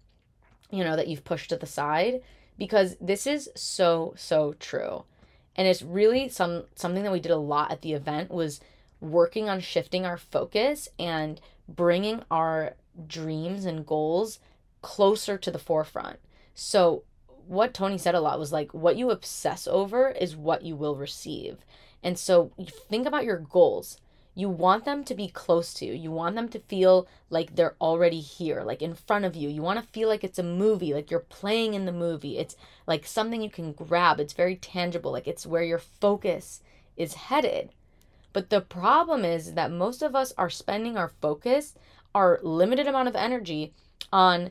you 0.70 0.84
know, 0.84 0.96
that 0.96 1.08
you've 1.08 1.24
pushed 1.24 1.50
to 1.50 1.56
the 1.56 1.66
side 1.66 2.20
because 2.58 2.96
this 3.00 3.26
is 3.26 3.48
so 3.54 4.14
so 4.16 4.54
true. 4.58 5.04
And 5.56 5.66
it's 5.66 5.82
really 5.82 6.28
some 6.28 6.64
something 6.74 7.02
that 7.02 7.12
we 7.12 7.20
did 7.20 7.32
a 7.32 7.36
lot 7.36 7.70
at 7.70 7.82
the 7.82 7.92
event 7.92 8.30
was 8.30 8.60
working 9.00 9.48
on 9.48 9.60
shifting 9.60 10.04
our 10.04 10.18
focus 10.18 10.88
and 10.98 11.40
bringing 11.68 12.22
our 12.30 12.74
dreams 13.06 13.64
and 13.64 13.86
goals 13.86 14.38
closer 14.82 15.38
to 15.38 15.50
the 15.50 15.58
forefront. 15.58 16.18
So 16.54 17.04
what 17.46 17.74
Tony 17.74 17.98
said 17.98 18.14
a 18.14 18.20
lot 18.20 18.38
was 18.38 18.52
like 18.52 18.72
what 18.72 18.96
you 18.96 19.10
obsess 19.10 19.66
over 19.66 20.10
is 20.10 20.36
what 20.36 20.62
you 20.62 20.76
will 20.76 20.96
receive. 20.96 21.58
And 22.02 22.18
so 22.18 22.52
think 22.88 23.06
about 23.06 23.24
your 23.24 23.38
goals 23.38 23.98
you 24.34 24.48
want 24.48 24.84
them 24.84 25.04
to 25.04 25.14
be 25.14 25.28
close 25.28 25.74
to 25.74 25.84
you. 25.84 25.92
You 25.92 26.10
want 26.10 26.36
them 26.36 26.48
to 26.50 26.60
feel 26.60 27.08
like 27.30 27.56
they're 27.56 27.74
already 27.80 28.20
here, 28.20 28.62
like 28.62 28.80
in 28.80 28.94
front 28.94 29.24
of 29.24 29.34
you. 29.34 29.48
You 29.48 29.62
want 29.62 29.80
to 29.80 29.92
feel 29.92 30.08
like 30.08 30.22
it's 30.22 30.38
a 30.38 30.44
movie, 30.44 30.94
like 30.94 31.10
you're 31.10 31.20
playing 31.20 31.74
in 31.74 31.84
the 31.84 31.92
movie. 31.92 32.38
It's 32.38 32.56
like 32.86 33.06
something 33.06 33.42
you 33.42 33.50
can 33.50 33.72
grab. 33.72 34.20
It's 34.20 34.32
very 34.32 34.56
tangible, 34.56 35.12
like 35.12 35.26
it's 35.26 35.46
where 35.46 35.64
your 35.64 35.78
focus 35.78 36.62
is 36.96 37.14
headed. 37.14 37.70
But 38.32 38.50
the 38.50 38.60
problem 38.60 39.24
is 39.24 39.54
that 39.54 39.72
most 39.72 40.02
of 40.02 40.14
us 40.14 40.32
are 40.38 40.50
spending 40.50 40.96
our 40.96 41.12
focus, 41.20 41.74
our 42.14 42.38
limited 42.42 42.86
amount 42.86 43.08
of 43.08 43.16
energy 43.16 43.72
on 44.12 44.50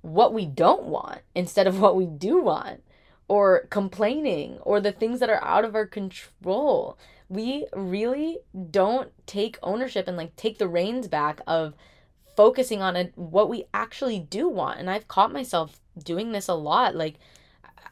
what 0.00 0.32
we 0.32 0.46
don't 0.46 0.84
want 0.84 1.20
instead 1.34 1.66
of 1.66 1.80
what 1.80 1.96
we 1.96 2.06
do 2.06 2.40
want, 2.40 2.82
or 3.28 3.66
complaining, 3.70 4.58
or 4.62 4.80
the 4.80 4.92
things 4.92 5.20
that 5.20 5.30
are 5.30 5.44
out 5.44 5.64
of 5.64 5.74
our 5.74 5.86
control 5.86 6.98
we 7.32 7.66
really 7.72 8.40
don't 8.70 9.10
take 9.26 9.58
ownership 9.62 10.06
and 10.06 10.18
like 10.18 10.36
take 10.36 10.58
the 10.58 10.68
reins 10.68 11.08
back 11.08 11.40
of 11.46 11.74
focusing 12.36 12.82
on 12.82 12.94
a, 12.94 13.04
what 13.14 13.48
we 13.48 13.64
actually 13.72 14.18
do 14.18 14.48
want. 14.48 14.78
And 14.78 14.90
I've 14.90 15.08
caught 15.08 15.32
myself 15.32 15.80
doing 15.98 16.32
this 16.32 16.48
a 16.48 16.54
lot. 16.54 16.94
Like, 16.94 17.14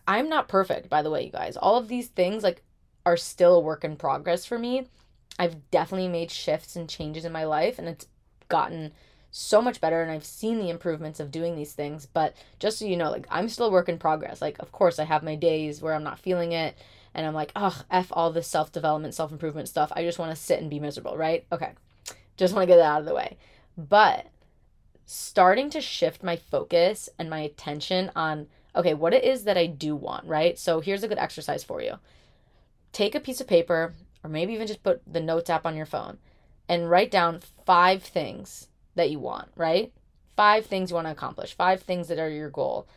I'm 0.06 0.28
not 0.28 0.48
perfect, 0.48 0.90
by 0.90 1.00
the 1.00 1.10
way, 1.10 1.24
you 1.24 1.32
guys. 1.32 1.56
All 1.56 1.78
of 1.78 1.88
these 1.88 2.08
things, 2.08 2.42
like, 2.42 2.62
are 3.06 3.16
still 3.16 3.54
a 3.54 3.60
work 3.60 3.82
in 3.82 3.96
progress 3.96 4.44
for 4.44 4.58
me. 4.58 4.88
I've 5.38 5.70
definitely 5.70 6.08
made 6.08 6.30
shifts 6.30 6.76
and 6.76 6.86
changes 6.86 7.24
in 7.24 7.32
my 7.32 7.44
life, 7.44 7.78
and 7.78 7.88
it's 7.88 8.06
gotten 8.48 8.92
so 9.30 9.62
much 9.62 9.80
better 9.80 10.02
and 10.02 10.10
I've 10.10 10.24
seen 10.24 10.58
the 10.58 10.70
improvements 10.70 11.20
of 11.20 11.30
doing 11.30 11.54
these 11.54 11.72
things. 11.72 12.04
But 12.04 12.34
just 12.58 12.78
so 12.78 12.84
you 12.84 12.96
know, 12.96 13.10
like 13.10 13.26
I'm 13.30 13.48
still 13.48 13.66
a 13.66 13.70
work 13.70 13.88
in 13.88 13.96
progress. 13.96 14.42
Like 14.42 14.58
of 14.58 14.72
course 14.72 14.98
I 14.98 15.04
have 15.04 15.22
my 15.22 15.36
days 15.36 15.80
where 15.80 15.94
I'm 15.94 16.02
not 16.02 16.18
feeling 16.18 16.50
it 16.52 16.76
and 17.14 17.26
I'm 17.26 17.34
like, 17.34 17.52
ugh, 17.56 17.84
F 17.90 18.08
all 18.12 18.30
this 18.30 18.46
self 18.46 18.72
development, 18.72 19.14
self 19.14 19.32
improvement 19.32 19.68
stuff. 19.68 19.92
I 19.94 20.04
just 20.04 20.18
want 20.18 20.30
to 20.30 20.40
sit 20.40 20.60
and 20.60 20.70
be 20.70 20.80
miserable, 20.80 21.16
right? 21.16 21.46
Okay. 21.52 21.72
Just 22.36 22.54
want 22.54 22.62
to 22.62 22.66
get 22.66 22.76
that 22.76 22.92
out 22.92 23.00
of 23.00 23.06
the 23.06 23.14
way. 23.14 23.36
But 23.76 24.26
starting 25.04 25.70
to 25.70 25.80
shift 25.80 26.22
my 26.22 26.36
focus 26.36 27.08
and 27.18 27.28
my 27.28 27.40
attention 27.40 28.10
on, 28.14 28.46
okay, 28.76 28.94
what 28.94 29.12
it 29.12 29.24
is 29.24 29.44
that 29.44 29.58
I 29.58 29.66
do 29.66 29.96
want, 29.96 30.24
right? 30.26 30.58
So 30.58 30.80
here's 30.80 31.02
a 31.02 31.08
good 31.08 31.18
exercise 31.18 31.64
for 31.64 31.82
you 31.82 31.98
take 32.92 33.14
a 33.14 33.20
piece 33.20 33.40
of 33.40 33.46
paper, 33.46 33.94
or 34.22 34.30
maybe 34.30 34.52
even 34.52 34.66
just 34.66 34.82
put 34.82 35.00
the 35.10 35.20
notes 35.20 35.50
app 35.50 35.66
on 35.66 35.76
your 35.76 35.86
phone 35.86 36.18
and 36.68 36.90
write 36.90 37.10
down 37.10 37.40
five 37.66 38.02
things 38.02 38.68
that 38.94 39.10
you 39.10 39.18
want, 39.18 39.48
right? 39.56 39.92
Five 40.36 40.66
things 40.66 40.90
you 40.90 40.94
want 40.94 41.06
to 41.06 41.12
accomplish, 41.12 41.54
five 41.54 41.82
things 41.82 42.08
that 42.08 42.18
are 42.18 42.30
your 42.30 42.50
goal. 42.50 42.88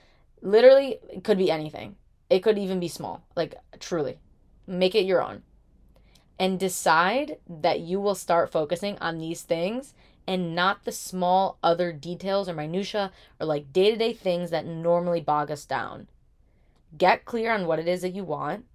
Literally, 0.41 0.97
it 1.11 1.23
could 1.23 1.37
be 1.37 1.51
anything. 1.51 1.95
It 2.29 2.39
could 2.39 2.57
even 2.57 2.79
be 2.79 2.87
small, 2.87 3.25
like 3.35 3.55
truly. 3.79 4.19
Make 4.65 4.95
it 4.95 5.05
your 5.05 5.21
own. 5.21 5.43
And 6.39 6.59
decide 6.59 7.37
that 7.47 7.81
you 7.81 7.99
will 7.99 8.15
start 8.15 8.51
focusing 8.51 8.97
on 8.99 9.17
these 9.17 9.43
things 9.43 9.93
and 10.25 10.55
not 10.55 10.83
the 10.83 10.91
small 10.91 11.57
other 11.61 11.91
details 11.91 12.47
or 12.47 12.53
minutia 12.53 13.11
or 13.39 13.45
like 13.45 13.73
day-to-day 13.73 14.13
things 14.13 14.49
that 14.49 14.65
normally 14.65 15.21
bog 15.21 15.51
us 15.51 15.65
down. 15.65 16.07
Get 16.97 17.25
clear 17.25 17.53
on 17.53 17.67
what 17.67 17.79
it 17.79 17.87
is 17.87 18.01
that 18.01 18.15
you 18.15 18.23
want 18.23 18.65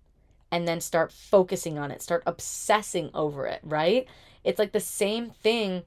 and 0.51 0.67
then 0.67 0.81
start 0.81 1.13
focusing 1.13 1.79
on 1.79 1.91
it. 1.91 2.03
Start 2.03 2.23
obsessing 2.27 3.11
over 3.15 3.47
it, 3.47 3.61
right? 3.63 4.07
It's 4.45 4.59
like 4.59 4.73
the 4.73 4.81
same 4.81 5.31
thing 5.31 5.83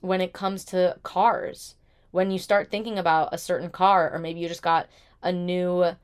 when 0.00 0.20
it 0.20 0.32
comes 0.32 0.64
to 0.66 0.96
cars. 1.02 1.74
When 2.10 2.30
you 2.30 2.38
start 2.38 2.70
thinking 2.70 2.98
about 2.98 3.34
a 3.34 3.38
certain 3.38 3.70
car 3.70 4.12
or 4.12 4.18
maybe 4.18 4.40
you 4.40 4.48
just 4.48 4.62
got 4.62 4.88
a 5.22 5.32
new 5.32 5.96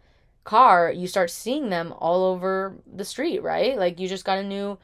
car, 0.46 0.90
you 0.90 1.06
start 1.06 1.30
seeing 1.30 1.68
them 1.68 1.92
all 1.98 2.24
over 2.24 2.76
the 2.90 3.04
street, 3.04 3.42
right? 3.42 3.76
Like 3.76 4.00
you 4.00 4.08
just 4.08 4.24
got 4.24 4.38
a 4.38 4.44
new 4.44 4.78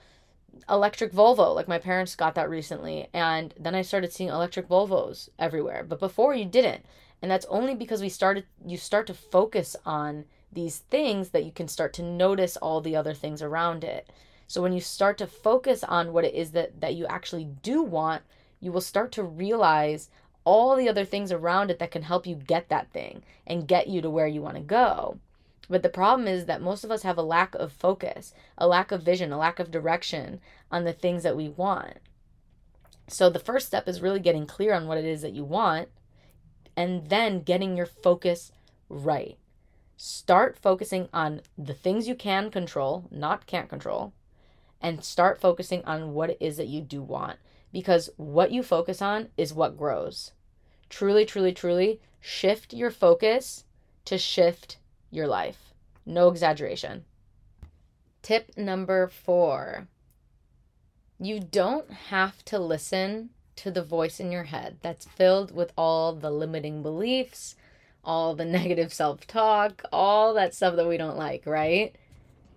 electric 0.69 1.12
Volvo. 1.12 1.54
Like 1.54 1.69
my 1.69 1.78
parents 1.78 2.16
got 2.16 2.35
that 2.35 2.50
recently. 2.50 3.09
And 3.14 3.54
then 3.59 3.75
I 3.75 3.83
started 3.83 4.12
seeing 4.12 4.28
electric 4.28 4.69
Volvos 4.69 5.28
everywhere. 5.38 5.85
But 5.88 6.00
before 6.00 6.35
you 6.35 6.45
didn't. 6.45 6.85
And 7.23 7.31
that's 7.31 7.47
only 7.47 7.75
because 7.75 8.02
we 8.02 8.09
started 8.09 8.45
you 8.66 8.76
start 8.76 9.07
to 9.07 9.14
focus 9.14 9.76
on 9.87 10.25
these 10.52 10.78
things 10.78 11.31
that 11.31 11.45
you 11.45 11.52
can 11.52 11.69
start 11.69 11.92
to 11.95 12.02
notice 12.02 12.57
all 12.57 12.81
the 12.81 12.97
other 12.97 13.14
things 13.14 13.40
around 13.40 13.85
it. 13.85 14.11
So 14.49 14.61
when 14.61 14.73
you 14.73 14.81
start 14.81 15.16
to 15.19 15.26
focus 15.26 15.85
on 15.85 16.12
what 16.12 16.25
it 16.25 16.35
is 16.35 16.50
that 16.50 16.81
that 16.81 16.97
you 16.97 17.07
actually 17.07 17.45
do 17.62 17.83
want, 17.83 18.23
you 18.61 18.73
will 18.73 18.81
start 18.81 19.12
to 19.12 19.23
realize 19.23 20.11
all 20.45 20.75
the 20.75 20.88
other 20.88 21.04
things 21.04 21.31
around 21.31 21.71
it 21.71 21.78
that 21.78 21.92
can 21.92 22.02
help 22.02 22.26
you 22.26 22.35
get 22.35 22.69
that 22.69 22.90
thing 22.92 23.23
and 23.47 23.69
get 23.69 23.87
you 23.87 24.02
to 24.02 24.11
where 24.11 24.26
you 24.26 24.42
want 24.42 24.57
to 24.57 24.62
go. 24.62 25.19
But 25.69 25.83
the 25.83 25.88
problem 25.88 26.26
is 26.26 26.47
that 26.47 26.61
most 26.61 26.85
of 26.85 26.90
us 26.90 27.02
have 27.02 27.19
a 27.19 27.23
lack 27.23 27.54
of 27.54 27.73
focus, 27.73 28.35
a 28.59 28.66
lack 28.66 28.92
of 28.92 29.02
vision, 29.02 29.33
a 29.33 29.38
lack 29.38 29.59
of 29.59 29.71
direction 29.71 30.40
on 30.71 30.85
the 30.85 30.92
things 30.92 31.23
that 31.23 31.37
we 31.37 31.49
want. 31.49 31.99
So 33.09 33.31
the 33.31 33.38
first 33.38 33.66
step 33.66 33.88
is 33.88 34.00
really 34.00 34.21
getting 34.21 34.47
clear 34.47 34.75
on 34.75 34.87
what 34.87 34.99
it 34.99 35.04
is 35.04 35.23
that 35.23 35.35
you 35.35 35.45
want 35.45 35.88
and 36.76 37.09
then 37.09 37.42
getting 37.42 37.76
your 37.76 37.87
focus 37.87 38.52
right. 38.88 39.38
Start 39.97 40.59
focusing 40.59 41.09
on 41.12 41.42
the 41.57 41.75
things 41.75 42.09
you 42.09 42.14
can 42.14 42.50
control, 42.50 43.07
not 43.11 43.47
can't 43.47 43.69
control, 43.69 44.12
and 44.81 45.04
start 45.04 45.40
focusing 45.40 45.85
on 45.85 46.12
what 46.12 46.31
it 46.31 46.38
is 46.40 46.57
that 46.57 46.66
you 46.66 46.81
do 46.81 47.02
want 47.02 47.38
because 47.73 48.11
what 48.16 48.50
you 48.50 48.62
focus 48.62 49.00
on 49.00 49.28
is 49.37 49.54
what 49.54 49.78
grows. 49.78 50.33
Truly, 50.88 51.25
truly, 51.25 51.52
truly 51.52 52.00
shift 52.21 52.75
your 52.75 52.90
focus 52.90 53.64
to 54.04 54.19
shift 54.19 54.76
your 55.12 55.28
life. 55.28 55.73
No 56.04 56.28
exaggeration. 56.28 57.04
Tip 58.23 58.57
number 58.57 59.07
four 59.07 59.87
you 61.23 61.38
don't 61.38 61.88
have 61.88 62.45
to 62.47 62.59
listen 62.59 63.31
to 63.54 63.71
the 63.71 63.83
voice 63.83 64.19
in 64.19 64.33
your 64.33 64.42
head 64.42 64.78
that's 64.83 65.07
filled 65.07 65.54
with 65.54 65.73
all 65.78 66.12
the 66.12 66.33
limiting 66.33 66.83
beliefs, 66.83 67.54
all 68.02 68.35
the 68.35 68.45
negative 68.59 68.92
self 68.92 69.25
talk, 69.28 69.83
all 69.92 70.35
that 70.35 70.52
stuff 70.52 70.75
that 70.75 70.88
we 70.88 70.97
don't 70.97 71.16
like, 71.16 71.47
right? 71.47 71.95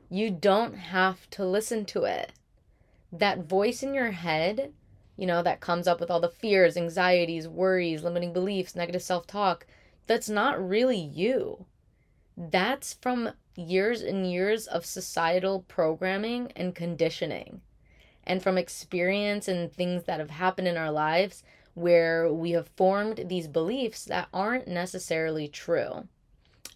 You 0.10 0.32
don't 0.32 0.74
have 0.74 1.30
to 1.32 1.46
listen 1.46 1.86
to 1.86 2.06
it. 2.06 2.32
That 3.12 3.46
voice 3.46 3.84
in 3.84 3.94
your 3.94 4.12
head, 4.12 4.74
you 5.16 5.28
know, 5.28 5.44
that 5.44 5.60
comes 5.60 5.88
up 5.88 6.00
with 6.00 6.10
all 6.10 6.20
the 6.20 6.30
fears, 6.30 6.76
anxieties, 6.76 7.48
worries, 7.48 8.04
limiting 8.04 8.34
beliefs, 8.34 8.76
negative 8.76 9.04
self 9.04 9.28
talk, 9.28 9.68
that's 10.08 10.30
not 10.30 10.68
really 10.68 10.98
you. 11.00 11.66
That's 12.38 12.94
from 12.94 13.32
years 13.56 14.02
and 14.02 14.30
years 14.30 14.68
of 14.68 14.86
societal 14.86 15.64
programming 15.68 16.52
and 16.56 16.76
conditioning, 16.76 17.62
and 18.26 18.44
from 18.44 18.58
experience 18.58 19.48
and 19.48 19.72
things 19.72 20.04
that 20.04 20.20
have 20.20 20.32
happened 20.32 20.68
in 20.68 20.78
our 20.78 20.92
lives 20.92 21.44
where 21.76 22.32
we 22.32 22.52
have 22.52 22.70
formed 22.76 23.26
these 23.28 23.48
beliefs 23.48 24.06
that 24.06 24.28
aren't 24.34 24.68
necessarily 24.68 25.48
true. 25.48 26.08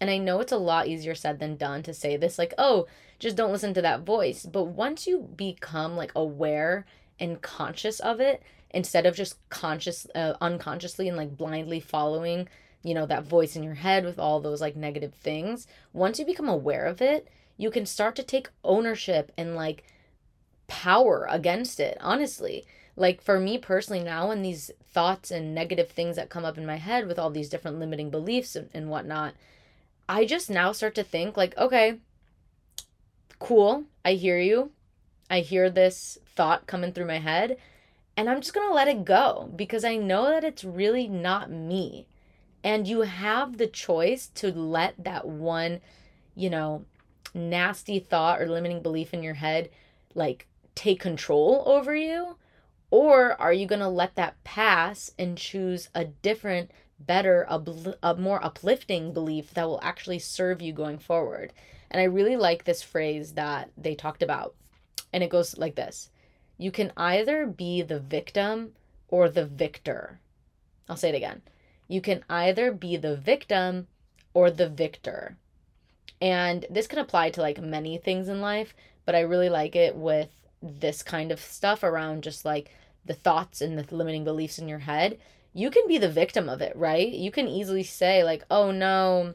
And 0.00 0.08
I 0.08 0.16
know 0.16 0.40
it's 0.40 0.52
a 0.52 0.56
lot 0.56 0.88
easier 0.88 1.14
said 1.14 1.38
than 1.38 1.56
done 1.56 1.82
to 1.82 1.92
say 1.92 2.16
this, 2.16 2.38
like, 2.38 2.54
oh, 2.56 2.86
just 3.18 3.36
don't 3.36 3.52
listen 3.52 3.74
to 3.74 3.82
that 3.82 4.00
voice. 4.00 4.46
But 4.46 4.64
once 4.64 5.06
you 5.06 5.28
become 5.36 5.96
like 5.96 6.12
aware 6.14 6.86
and 7.18 7.42
conscious 7.42 8.00
of 8.00 8.18
it, 8.20 8.42
instead 8.70 9.04
of 9.04 9.14
just 9.14 9.36
conscious, 9.50 10.06
uh, 10.14 10.34
unconsciously 10.40 11.08
and 11.08 11.16
like 11.18 11.36
blindly 11.36 11.80
following, 11.80 12.48
you 12.82 12.94
know, 12.94 13.06
that 13.06 13.24
voice 13.24 13.56
in 13.56 13.62
your 13.62 13.74
head 13.74 14.04
with 14.04 14.18
all 14.18 14.40
those 14.40 14.60
like 14.60 14.76
negative 14.76 15.14
things, 15.14 15.66
once 15.92 16.18
you 16.18 16.24
become 16.24 16.48
aware 16.48 16.86
of 16.86 17.02
it, 17.02 17.28
you 17.56 17.70
can 17.70 17.84
start 17.84 18.16
to 18.16 18.22
take 18.22 18.48
ownership 18.64 19.32
and 19.36 19.54
like 19.54 19.84
power 20.66 21.26
against 21.28 21.78
it, 21.80 21.98
honestly. 22.00 22.64
Like 22.96 23.20
for 23.20 23.38
me 23.38 23.58
personally, 23.58 24.02
now 24.02 24.28
when 24.28 24.42
these 24.42 24.70
thoughts 24.92 25.30
and 25.30 25.54
negative 25.54 25.90
things 25.90 26.16
that 26.16 26.30
come 26.30 26.44
up 26.44 26.58
in 26.58 26.66
my 26.66 26.76
head 26.76 27.06
with 27.06 27.18
all 27.18 27.30
these 27.30 27.48
different 27.48 27.78
limiting 27.78 28.10
beliefs 28.10 28.56
and, 28.56 28.70
and 28.72 28.88
whatnot, 28.88 29.34
I 30.08 30.24
just 30.24 30.50
now 30.50 30.72
start 30.72 30.94
to 30.96 31.04
think 31.04 31.36
like, 31.36 31.56
okay, 31.56 31.98
cool, 33.38 33.84
I 34.04 34.14
hear 34.14 34.38
you. 34.38 34.70
I 35.30 35.40
hear 35.40 35.70
this 35.70 36.18
thought 36.26 36.66
coming 36.66 36.92
through 36.92 37.06
my 37.06 37.20
head, 37.20 37.56
and 38.16 38.28
I'm 38.28 38.40
just 38.40 38.52
to 38.52 38.74
let 38.74 38.88
it 38.88 39.04
go 39.04 39.50
because 39.54 39.84
I 39.84 39.96
know 39.96 40.24
that 40.24 40.42
it's 40.42 40.64
really 40.64 41.06
not 41.06 41.50
me. 41.50 42.08
And 42.62 42.86
you 42.86 43.02
have 43.02 43.56
the 43.56 43.66
choice 43.66 44.28
to 44.36 44.52
let 44.52 45.02
that 45.02 45.26
one, 45.26 45.80
you 46.34 46.50
know, 46.50 46.84
nasty 47.34 47.98
thought 47.98 48.40
or 48.40 48.48
limiting 48.48 48.82
belief 48.82 49.14
in 49.14 49.22
your 49.22 49.34
head 49.34 49.70
like 50.14 50.46
take 50.74 50.98
control 50.98 51.62
over 51.64 51.94
you 51.94 52.36
or 52.90 53.40
are 53.40 53.52
you 53.52 53.66
going 53.66 53.80
to 53.80 53.88
let 53.88 54.16
that 54.16 54.42
pass 54.42 55.12
and 55.18 55.38
choose 55.38 55.88
a 55.94 56.04
different 56.04 56.72
better, 56.98 57.46
a, 57.48 57.62
a 58.02 58.14
more 58.16 58.44
uplifting 58.44 59.12
belief 59.12 59.54
that 59.54 59.66
will 59.66 59.80
actually 59.82 60.18
serve 60.18 60.60
you 60.60 60.72
going 60.72 60.98
forward. 60.98 61.52
And 61.90 62.00
I 62.00 62.04
really 62.04 62.36
like 62.36 62.64
this 62.64 62.82
phrase 62.82 63.32
that 63.32 63.70
they 63.76 63.94
talked 63.94 64.22
about. 64.22 64.54
And 65.12 65.24
it 65.24 65.30
goes 65.30 65.56
like 65.56 65.74
this 65.74 66.10
You 66.58 66.70
can 66.70 66.92
either 66.96 67.46
be 67.46 67.82
the 67.82 68.00
victim 68.00 68.72
or 69.08 69.28
the 69.28 69.46
victor. 69.46 70.20
I'll 70.88 70.96
say 70.96 71.08
it 71.08 71.14
again. 71.16 71.42
You 71.90 72.00
can 72.00 72.24
either 72.28 72.72
be 72.72 72.96
the 72.96 73.16
victim 73.16 73.86
or 74.32 74.50
the 74.50 74.68
victor. 74.68 75.36
And 76.20 76.66
this 76.70 76.86
can 76.86 76.98
apply 76.98 77.30
to 77.30 77.40
like 77.40 77.60
many 77.60 77.98
things 77.98 78.28
in 78.28 78.40
life, 78.40 78.74
but 79.04 79.14
I 79.14 79.20
really 79.20 79.48
like 79.48 79.74
it 79.74 79.96
with 79.96 80.28
this 80.62 81.02
kind 81.02 81.32
of 81.32 81.40
stuff 81.40 81.82
around 81.82 82.22
just 82.22 82.44
like 82.44 82.70
the 83.04 83.14
thoughts 83.14 83.60
and 83.60 83.78
the 83.78 83.94
limiting 83.94 84.24
beliefs 84.24 84.58
in 84.58 84.68
your 84.68 84.80
head 84.80 85.18
you 85.52 85.70
can 85.70 85.86
be 85.88 85.98
the 85.98 86.08
victim 86.08 86.48
of 86.48 86.60
it, 86.60 86.74
right? 86.76 87.08
You 87.08 87.30
can 87.30 87.48
easily 87.48 87.82
say, 87.82 88.22
like, 88.22 88.44
oh 88.50 88.70
no, 88.70 89.34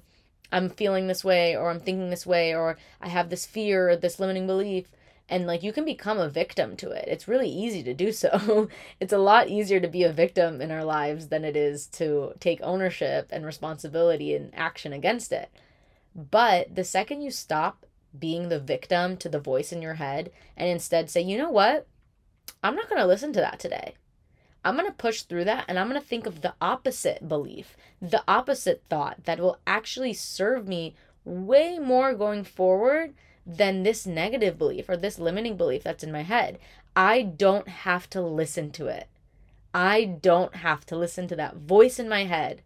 I'm 0.52 0.70
feeling 0.70 1.08
this 1.08 1.24
way, 1.24 1.56
or 1.56 1.70
I'm 1.70 1.80
thinking 1.80 2.10
this 2.10 2.26
way, 2.26 2.56
or 2.56 2.78
I 3.02 3.10
have 3.10 3.30
this 3.30 3.46
fear, 3.46 3.90
or 3.90 3.96
this 3.96 4.20
limiting 4.20 4.48
belief. 4.48 4.88
And 5.28 5.48
like 5.48 5.64
you 5.64 5.74
can 5.74 5.86
become 5.86 6.20
a 6.20 6.30
victim 6.30 6.76
to 6.78 6.92
it. 6.92 7.06
It's 7.08 7.28
really 7.28 7.50
easy 7.50 7.82
to 7.84 7.94
do 7.94 8.12
so. 8.12 8.70
it's 9.00 9.14
a 9.14 9.18
lot 9.18 9.50
easier 9.50 9.80
to 9.80 9.88
be 9.88 10.04
a 10.04 10.14
victim 10.14 10.62
in 10.62 10.72
our 10.72 10.84
lives 10.84 11.30
than 11.30 11.44
it 11.44 11.56
is 11.56 11.88
to 11.88 12.34
take 12.40 12.60
ownership 12.62 13.30
and 13.32 13.46
responsibility 13.46 14.36
and 14.36 14.54
action 14.54 14.94
against 14.94 15.32
it. 15.32 15.50
But 16.16 16.76
the 16.76 16.84
second 16.84 17.22
you 17.22 17.32
stop 17.32 17.86
being 18.18 18.50
the 18.50 18.60
victim 18.60 19.18
to 19.18 19.30
the 19.30 19.40
voice 19.40 19.72
in 19.72 19.82
your 19.82 19.96
head 19.96 20.32
and 20.56 20.70
instead 20.70 21.10
say, 21.10 21.22
you 21.22 21.38
know 21.38 21.50
what? 21.50 21.88
I'm 22.64 22.76
not 22.76 22.88
going 22.88 23.02
to 23.02 23.08
listen 23.08 23.34
to 23.34 23.40
that 23.42 23.60
today. 23.60 23.96
I'm 24.64 24.76
going 24.76 24.88
to 24.88 24.94
push 24.94 25.22
through 25.22 25.46
that 25.46 25.66
and 25.68 25.78
I'm 25.78 25.90
going 25.90 26.02
to 26.02 26.08
think 26.08 26.26
of 26.26 26.42
the 26.42 26.56
opposite 26.62 27.28
belief, 27.28 27.76
the 28.02 28.24
opposite 28.28 28.84
thought 28.90 29.26
that 29.26 29.40
will 29.40 29.60
actually 29.68 30.14
serve 30.14 30.68
me 30.68 30.96
way 31.24 31.78
more 31.78 32.14
going 32.14 32.44
forward 32.44 33.14
than 33.46 33.84
this 33.84 34.06
negative 34.06 34.58
belief 34.58 34.90
or 34.90 34.98
this 34.98 35.20
limiting 35.20 35.56
belief 35.56 35.84
that's 35.84 36.04
in 36.04 36.12
my 36.12 36.24
head. 36.24 36.58
I 36.96 37.22
don't 37.22 37.68
have 37.68 38.10
to 38.12 38.22
listen 38.22 38.72
to 38.72 38.88
it. 38.88 39.08
I 39.74 40.06
don't 40.06 40.56
have 40.56 40.86
to 40.88 40.98
listen 40.98 41.28
to 41.28 41.36
that 41.36 41.58
voice 41.58 42.00
in 42.00 42.08
my 42.08 42.24
head 42.24 42.62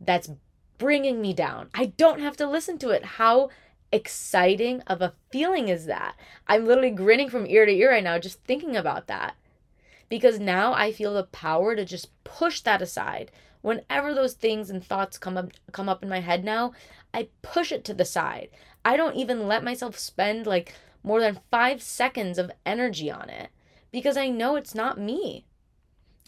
that's 0.00 0.30
bringing 0.78 1.20
me 1.20 1.32
down. 1.32 1.68
I 1.74 1.86
don't 1.86 2.20
have 2.20 2.36
to 2.38 2.48
listen 2.48 2.78
to 2.78 2.90
it. 2.90 3.04
How 3.04 3.50
exciting 3.90 4.80
of 4.82 5.02
a 5.02 5.14
feeling 5.30 5.68
is 5.68 5.86
that? 5.86 6.14
I'm 6.46 6.64
literally 6.66 6.90
grinning 6.90 7.28
from 7.28 7.46
ear 7.46 7.66
to 7.66 7.72
ear 7.72 7.90
right 7.90 8.04
now 8.04 8.18
just 8.18 8.42
thinking 8.44 8.76
about 8.76 9.08
that 9.08 9.34
because 10.08 10.38
now 10.38 10.72
I 10.72 10.92
feel 10.92 11.14
the 11.14 11.24
power 11.24 11.74
to 11.74 11.84
just 11.84 12.08
push 12.24 12.60
that 12.60 12.82
aside. 12.82 13.30
Whenever 13.62 14.14
those 14.14 14.34
things 14.34 14.70
and 14.70 14.84
thoughts 14.84 15.18
come 15.18 15.36
up 15.36 15.52
come 15.72 15.88
up 15.88 16.02
in 16.02 16.08
my 16.08 16.20
head 16.20 16.44
now, 16.44 16.72
I 17.12 17.28
push 17.42 17.72
it 17.72 17.84
to 17.84 17.94
the 17.94 18.04
side. 18.04 18.48
I 18.84 18.96
don't 18.96 19.16
even 19.16 19.48
let 19.48 19.64
myself 19.64 19.98
spend 19.98 20.46
like 20.46 20.74
more 21.02 21.20
than 21.20 21.40
5 21.50 21.82
seconds 21.82 22.38
of 22.38 22.50
energy 22.66 23.10
on 23.10 23.30
it 23.30 23.50
because 23.90 24.16
I 24.16 24.28
know 24.28 24.56
it's 24.56 24.74
not 24.74 24.98
me. 24.98 25.46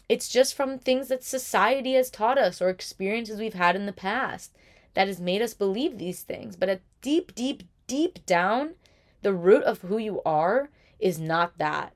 It's 0.09 0.29
just 0.29 0.55
from 0.55 0.79
things 0.79 1.09
that 1.09 1.23
society 1.23 1.93
has 1.93 2.09
taught 2.09 2.37
us 2.37 2.61
or 2.61 2.69
experiences 2.69 3.39
we've 3.39 3.53
had 3.53 3.75
in 3.75 3.85
the 3.85 3.91
past 3.91 4.55
that 4.93 5.07
has 5.07 5.19
made 5.19 5.41
us 5.41 5.53
believe 5.53 5.97
these 5.97 6.21
things. 6.21 6.55
But 6.55 6.69
at 6.69 6.81
deep, 7.01 7.35
deep, 7.35 7.63
deep 7.87 8.25
down, 8.25 8.75
the 9.21 9.33
root 9.33 9.63
of 9.63 9.81
who 9.81 9.97
you 9.97 10.21
are 10.25 10.69
is 10.99 11.19
not 11.19 11.57
that. 11.57 11.93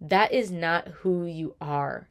That 0.00 0.32
is 0.32 0.50
not 0.50 0.88
who 0.88 1.24
you 1.24 1.54
are. 1.60 2.08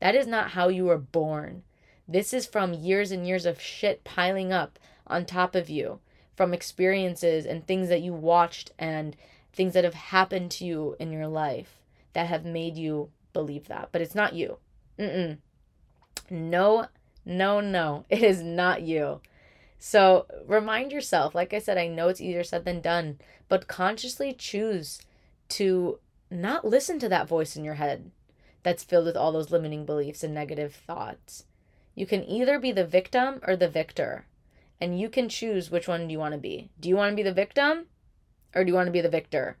That 0.00 0.14
is 0.14 0.26
not 0.26 0.50
how 0.50 0.68
you 0.68 0.86
were 0.86 0.98
born. 0.98 1.62
This 2.08 2.34
is 2.34 2.46
from 2.46 2.74
years 2.74 3.12
and 3.12 3.26
years 3.26 3.46
of 3.46 3.60
shit 3.60 4.02
piling 4.02 4.52
up 4.52 4.78
on 5.06 5.24
top 5.24 5.54
of 5.54 5.70
you, 5.70 6.00
from 6.40 6.54
experiences 6.54 7.44
and 7.44 7.66
things 7.66 7.90
that 7.90 8.00
you 8.00 8.14
watched 8.14 8.72
and 8.78 9.14
things 9.52 9.74
that 9.74 9.84
have 9.84 9.92
happened 9.92 10.50
to 10.50 10.64
you 10.64 10.96
in 10.98 11.12
your 11.12 11.26
life 11.26 11.82
that 12.14 12.28
have 12.28 12.46
made 12.46 12.78
you 12.78 13.10
believe 13.34 13.68
that. 13.68 13.90
But 13.92 14.00
it's 14.00 14.14
not 14.14 14.32
you. 14.32 14.56
Mm-mm. 14.98 15.36
No, 16.30 16.86
no, 17.26 17.60
no. 17.60 18.06
It 18.08 18.22
is 18.22 18.40
not 18.42 18.80
you. 18.80 19.20
So 19.78 20.24
remind 20.46 20.92
yourself, 20.92 21.34
like 21.34 21.52
I 21.52 21.58
said, 21.58 21.76
I 21.76 21.88
know 21.88 22.08
it's 22.08 22.22
easier 22.22 22.42
said 22.42 22.64
than 22.64 22.80
done, 22.80 23.18
but 23.50 23.68
consciously 23.68 24.32
choose 24.32 24.98
to 25.50 25.98
not 26.30 26.64
listen 26.64 26.98
to 27.00 27.08
that 27.10 27.28
voice 27.28 27.54
in 27.54 27.64
your 27.64 27.74
head 27.74 28.12
that's 28.62 28.82
filled 28.82 29.04
with 29.04 29.16
all 29.18 29.32
those 29.32 29.50
limiting 29.50 29.84
beliefs 29.84 30.24
and 30.24 30.32
negative 30.32 30.74
thoughts. 30.74 31.44
You 31.94 32.06
can 32.06 32.24
either 32.24 32.58
be 32.58 32.72
the 32.72 32.86
victim 32.86 33.42
or 33.46 33.56
the 33.56 33.68
victor, 33.68 34.24
and 34.80 34.98
you 34.98 35.08
can 35.08 35.28
choose 35.28 35.70
which 35.70 35.86
one 35.86 36.06
do 36.06 36.12
you 36.12 36.18
want 36.18 36.32
to 36.32 36.38
be. 36.38 36.70
Do 36.80 36.88
you 36.88 36.96
want 36.96 37.12
to 37.12 37.16
be 37.16 37.22
the 37.22 37.32
victim 37.32 37.86
or 38.54 38.64
do 38.64 38.70
you 38.70 38.74
want 38.74 38.86
to 38.86 38.92
be 38.92 39.00
the 39.00 39.08
victor? 39.08 39.56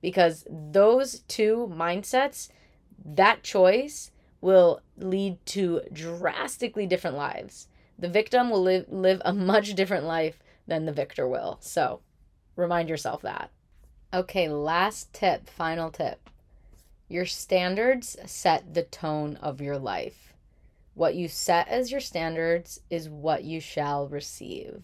Because 0.00 0.46
those 0.48 1.20
two 1.20 1.72
mindsets, 1.74 2.50
that 3.04 3.42
choice 3.42 4.10
will 4.40 4.80
lead 4.96 5.44
to 5.46 5.80
drastically 5.92 6.86
different 6.86 7.16
lives. 7.16 7.68
The 7.98 8.08
victim 8.08 8.50
will 8.50 8.62
live 8.62 8.86
live 8.88 9.20
a 9.24 9.32
much 9.32 9.74
different 9.74 10.04
life 10.04 10.38
than 10.68 10.84
the 10.84 10.92
victor 10.92 11.26
will. 11.26 11.58
So, 11.60 12.00
remind 12.54 12.88
yourself 12.88 13.22
that. 13.22 13.50
Okay, 14.14 14.48
last 14.48 15.12
tip, 15.12 15.50
final 15.50 15.90
tip. 15.90 16.30
Your 17.08 17.26
standards 17.26 18.16
set 18.26 18.74
the 18.74 18.84
tone 18.84 19.36
of 19.36 19.60
your 19.60 19.78
life. 19.78 20.27
What 20.98 21.14
you 21.14 21.28
set 21.28 21.68
as 21.68 21.90
your 21.90 22.00
standards 22.00 22.80
is 22.90 23.08
what 23.08 23.44
you 23.44 23.60
shall 23.60 24.08
receive. 24.08 24.82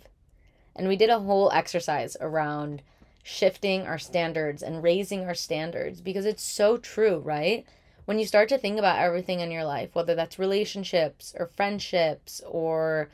And 0.75 0.89
we 0.89 0.97
did 0.97 1.11
a 1.11 1.19
whole 1.19 1.51
exercise 1.53 2.17
around 2.21 2.83
shifting 3.23 3.83
our 3.83 3.99
standards 3.99 4.63
and 4.63 4.83
raising 4.83 5.25
our 5.25 5.35
standards 5.35 6.01
because 6.01 6.25
it's 6.25 6.43
so 6.43 6.77
true, 6.77 7.19
right? 7.19 7.67
When 8.07 8.19
you 8.19 8.27
start 8.27 8.49
to 8.51 8.59
think 8.59 8.79
about 8.79 8.99
everything 8.99 9.41
in 9.41 9.51
your 9.51 9.65
life, 9.65 9.91
whether 9.95 10.15
that's 10.15 10.39
relationships 10.39 11.35
or 11.39 11.51
friendships 11.57 12.41
or 12.47 13.11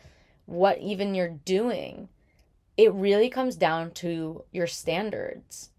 what 0.46 0.78
even 0.78 1.14
you're 1.14 1.38
doing, 1.44 2.08
it 2.76 2.92
really 2.92 3.30
comes 3.30 3.56
down 3.56 3.92
to 3.92 4.44
your 4.52 4.66
standards 4.66 5.70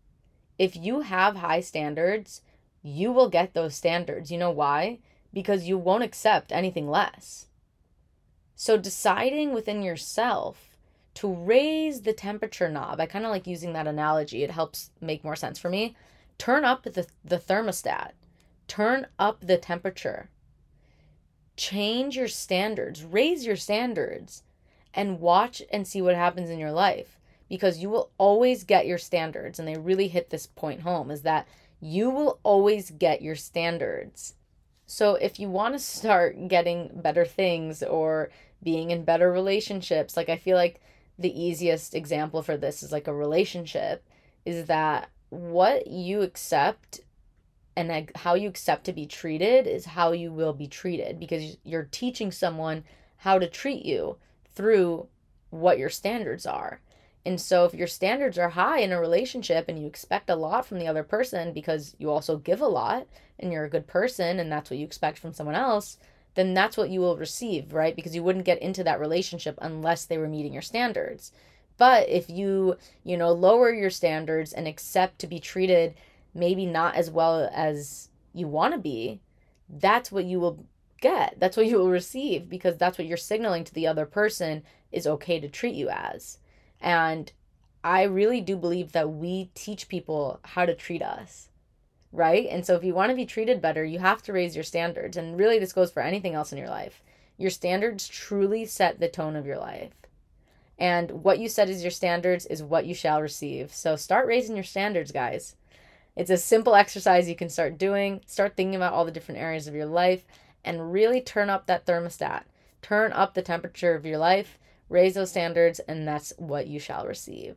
if 0.62 0.76
you 0.76 1.00
have 1.00 1.38
high 1.38 1.60
standards, 1.60 2.44
you 2.84 3.12
will 3.12 3.30
get 3.30 3.56
those 3.56 3.74
standards. 3.74 4.32
You 4.32 4.38
know 4.38 4.52
why? 4.52 5.00
Because 5.34 5.68
you 5.68 5.78
won't 5.78 6.04
accept 6.04 6.52
anything 6.52 6.90
less. 6.90 7.48
So, 8.56 8.78
deciding 8.78 9.54
within 9.54 9.82
yourself 9.82 10.72
to 11.16 11.34
raise 11.34 12.02
the 12.02 12.14
temperature 12.14 12.70
knob. 12.70 13.00
I 13.00 13.06
kind 13.06 13.26
of 13.26 13.32
like 13.32 13.48
using 13.48 13.74
that 13.74 13.88
analogy. 13.88 14.44
It 14.44 14.52
helps 14.52 14.92
make 15.02 15.24
more 15.24 15.36
sense 15.36 15.60
for 15.60 15.70
me. 15.70 15.96
Turn 16.38 16.66
up 16.66 16.84
the, 16.84 17.08
the 17.24 17.38
thermostat, 17.38 18.12
turn 18.68 19.08
up 19.20 19.42
the 19.42 19.58
temperature, 19.58 20.30
change 21.56 22.16
your 22.16 22.28
standards, 22.28 23.04
raise 23.04 23.46
your 23.46 23.56
standards, 23.56 24.44
and 24.94 25.20
watch 25.20 25.62
and 25.72 25.88
see 25.88 26.02
what 26.02 26.16
happens 26.16 26.50
in 26.50 26.60
your 26.60 26.72
life 26.72 27.20
because 27.48 27.80
you 27.80 27.90
will 27.90 28.12
always 28.18 28.64
get 28.64 28.88
your 28.88 28.98
standards. 28.98 29.60
And 29.60 29.68
they 29.68 29.78
really 29.78 30.08
hit 30.08 30.30
this 30.30 30.48
point 30.48 30.82
home 30.82 31.12
is 31.12 31.22
that 31.24 31.48
you 31.80 32.10
will 32.10 32.40
always 32.44 32.92
get 32.92 33.22
your 33.22 33.36
standards. 33.36 34.36
So 34.92 35.16
if 35.16 35.40
you 35.40 35.50
want 35.50 35.74
to 35.74 35.80
start 35.80 36.50
getting 36.50 36.92
better 36.94 37.24
things 37.24 37.82
or 37.82 38.30
being 38.62 38.92
in 38.92 39.06
better 39.06 39.32
relationships, 39.32 40.18
like 40.18 40.28
I 40.28 40.36
feel 40.36 40.58
like 40.58 40.82
the 41.18 41.32
easiest 41.42 41.96
example 41.96 42.44
for 42.44 42.58
this 42.58 42.84
is 42.84 42.92
like 42.92 43.08
a 43.08 43.14
relationship 43.14 44.06
is 44.44 44.66
that 44.66 45.10
what 45.30 45.88
you 45.88 46.24
accept 46.24 47.00
and 47.78 48.12
how 48.16 48.34
you 48.34 48.50
accept 48.50 48.84
to 48.84 48.92
be 48.92 49.06
treated 49.06 49.66
is 49.66 49.86
how 49.86 50.12
you 50.12 50.30
will 50.30 50.52
be 50.52 50.68
treated 50.68 51.22
because 51.22 51.56
you're 51.64 51.88
teaching 51.90 52.30
someone 52.30 52.84
how 53.16 53.40
to 53.40 53.48
treat 53.48 53.86
you 53.86 54.18
through 54.54 55.08
what 55.52 55.80
your 55.80 55.90
standards 55.90 56.46
are. 56.46 56.82
And 57.26 57.40
so 57.40 57.66
if 57.66 57.74
your 57.74 57.88
standards 57.88 58.38
are 58.38 58.50
high 58.50 58.80
in 58.80 58.92
a 58.92 59.00
relationship 59.00 59.66
and 59.68 59.80
you 59.80 59.86
expect 59.86 60.30
a 60.30 60.36
lot 60.36 60.66
from 60.66 60.80
the 60.80 60.88
other 60.88 61.04
person 61.04 61.54
because 61.54 61.96
you 62.00 62.10
also 62.10 62.38
give 62.38 62.62
a 62.62 62.68
lot 62.68 63.08
and 63.40 63.52
you're 63.52 63.66
a 63.66 63.70
good 63.70 63.88
person 63.88 64.40
and 64.40 64.52
that's 64.52 64.70
what 64.70 64.80
you 64.80 64.86
expect 64.86 65.20
from 65.20 65.34
someone 65.34 65.56
else, 65.56 65.98
then 66.34 66.54
that's 66.54 66.78
what 66.78 66.90
you 66.90 67.00
will 67.00 67.18
receive, 67.18 67.74
right? 67.74 67.96
Because 67.96 68.16
you 68.16 68.24
wouldn't 68.24 68.46
get 68.46 68.62
into 68.62 68.84
that 68.84 69.00
relationship 69.00 69.58
unless 69.62 70.06
they 70.06 70.18
were 70.18 70.28
meeting 70.28 70.54
your 70.54 70.62
standards. 70.62 71.32
But 71.78 72.10
if 72.10 72.30
you, 72.30 72.78
you 73.04 73.18
know, 73.18 73.32
lower 73.32 73.72
your 73.72 73.90
standards 73.90 74.54
and 74.54 74.68
accept 74.68 75.20
to 75.20 75.28
be 75.28 75.40
treated 75.40 75.96
maybe 76.34 76.66
not 76.66 76.96
as 76.96 77.12
well 77.12 77.50
as 77.54 78.10
you 78.34 78.48
want 78.48 78.74
to 78.74 78.80
be, 78.80 79.20
that's 79.70 80.12
what 80.12 80.26
you 80.26 80.40
will 80.40 80.66
get. 81.02 81.36
That's 81.40 81.58
what 81.58 81.66
you 81.66 81.78
will 81.78 81.90
receive 81.90 82.50
because 82.50 82.78
that's 82.78 82.98
what 82.98 83.08
you're 83.08 83.18
signaling 83.18 83.64
to 83.66 83.74
the 83.74 83.88
other 83.88 84.06
person 84.06 84.64
is 84.92 85.08
okay 85.08 85.40
to 85.40 85.50
treat 85.50 85.76
you 85.76 85.90
as. 85.90 86.38
And 86.82 87.32
I 87.84 88.04
really 88.04 88.42
do 88.42 88.58
believe 88.58 88.92
that 88.92 89.12
we 89.12 89.52
teach 89.56 89.88
people 89.88 90.40
how 90.44 90.66
to 90.66 90.76
treat 90.76 91.02
us 91.02 91.50
right? 92.12 92.48
And 92.50 92.66
so 92.66 92.76
if 92.76 92.84
you 92.84 92.94
want 92.94 93.10
to 93.10 93.16
be 93.16 93.26
treated 93.26 93.62
better, 93.62 93.84
you 93.84 94.00
have 94.00 94.22
to 94.24 94.34
raise 94.34 94.56
your 94.56 94.64
standards. 94.64 95.18
And 95.18 95.38
really, 95.38 95.60
this 95.60 95.74
goes 95.74 95.92
for 95.92 96.02
anything 96.02 96.34
else 96.34 96.52
in 96.52 96.58
your 96.58 96.70
life. 96.70 97.02
Your 97.38 97.50
standards 97.50 98.08
truly 98.08 98.66
set 98.66 99.00
the 99.00 99.08
tone 99.08 99.36
of 99.36 99.46
your 99.46 99.58
life. 99.58 99.94
And 100.78 101.24
what 101.24 101.40
you 101.40 101.48
set 101.48 101.70
as 101.70 101.84
your 101.84 101.92
standards 101.92 102.46
is 102.46 102.64
what 102.64 102.86
you 102.86 102.94
shall 102.94 103.22
receive. 103.22 103.74
So 103.74 103.96
start 103.96 104.28
raising 104.28 104.56
your 104.56 104.64
standards, 104.64 105.12
guys. 105.12 105.56
It's 106.16 106.30
a 106.30 106.38
simple 106.38 106.76
exercise 106.76 107.30
you 107.30 107.36
can 107.36 107.50
start 107.50 107.78
doing. 107.78 108.22
Start 108.26 108.56
thinking 108.56 108.76
about 108.76 108.94
all 108.94 109.06
the 109.06 109.12
different 109.12 109.40
areas 109.40 109.68
of 109.68 109.76
your 109.76 109.86
life 109.86 110.26
and 110.66 110.92
really 110.92 111.22
turn 111.22 111.50
up 111.50 111.68
that 111.68 111.86
thermostat. 111.86 112.44
Turn 112.82 113.14
up 113.14 113.34
the 113.34 113.42
temperature 113.42 113.96
of 113.96 114.06
your 114.06 114.18
life, 114.18 114.58
raise 114.92 115.14
those 115.14 115.32
standards, 115.32 115.80
and 115.80 116.08
that's 116.08 116.34
what 116.38 116.68
you 116.68 116.80
shall 116.80 117.08
receive. 117.08 117.56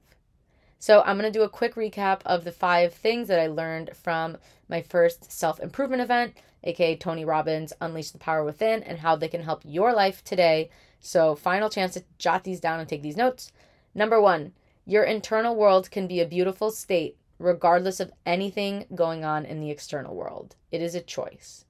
So, 0.78 1.02
I'm 1.02 1.18
going 1.18 1.30
to 1.30 1.38
do 1.38 1.44
a 1.44 1.48
quick 1.48 1.74
recap 1.74 2.20
of 2.24 2.44
the 2.44 2.52
five 2.52 2.94
things 2.94 3.28
that 3.28 3.40
I 3.40 3.46
learned 3.46 3.90
from 3.96 4.36
my 4.68 4.82
first 4.82 5.32
self 5.32 5.58
improvement 5.60 6.02
event, 6.02 6.36
aka 6.62 6.96
Tony 6.96 7.24
Robbins 7.24 7.72
Unleash 7.80 8.10
the 8.10 8.18
Power 8.18 8.44
Within, 8.44 8.82
and 8.82 8.98
how 8.98 9.16
they 9.16 9.28
can 9.28 9.42
help 9.42 9.62
your 9.64 9.92
life 9.92 10.22
today. 10.24 10.70
So, 11.00 11.34
final 11.34 11.70
chance 11.70 11.94
to 11.94 12.04
jot 12.18 12.44
these 12.44 12.60
down 12.60 12.80
and 12.80 12.88
take 12.88 13.02
these 13.02 13.16
notes. 13.16 13.52
Number 13.94 14.20
one, 14.20 14.52
your 14.86 15.04
internal 15.04 15.56
world 15.56 15.90
can 15.90 16.06
be 16.06 16.20
a 16.20 16.26
beautiful 16.26 16.70
state 16.70 17.16
regardless 17.38 18.00
of 18.00 18.12
anything 18.24 18.86
going 18.94 19.24
on 19.24 19.44
in 19.44 19.60
the 19.60 19.70
external 19.70 20.14
world. 20.14 20.56
It 20.70 20.80
is 20.80 20.94
a 20.94 21.00
choice. 21.00 21.64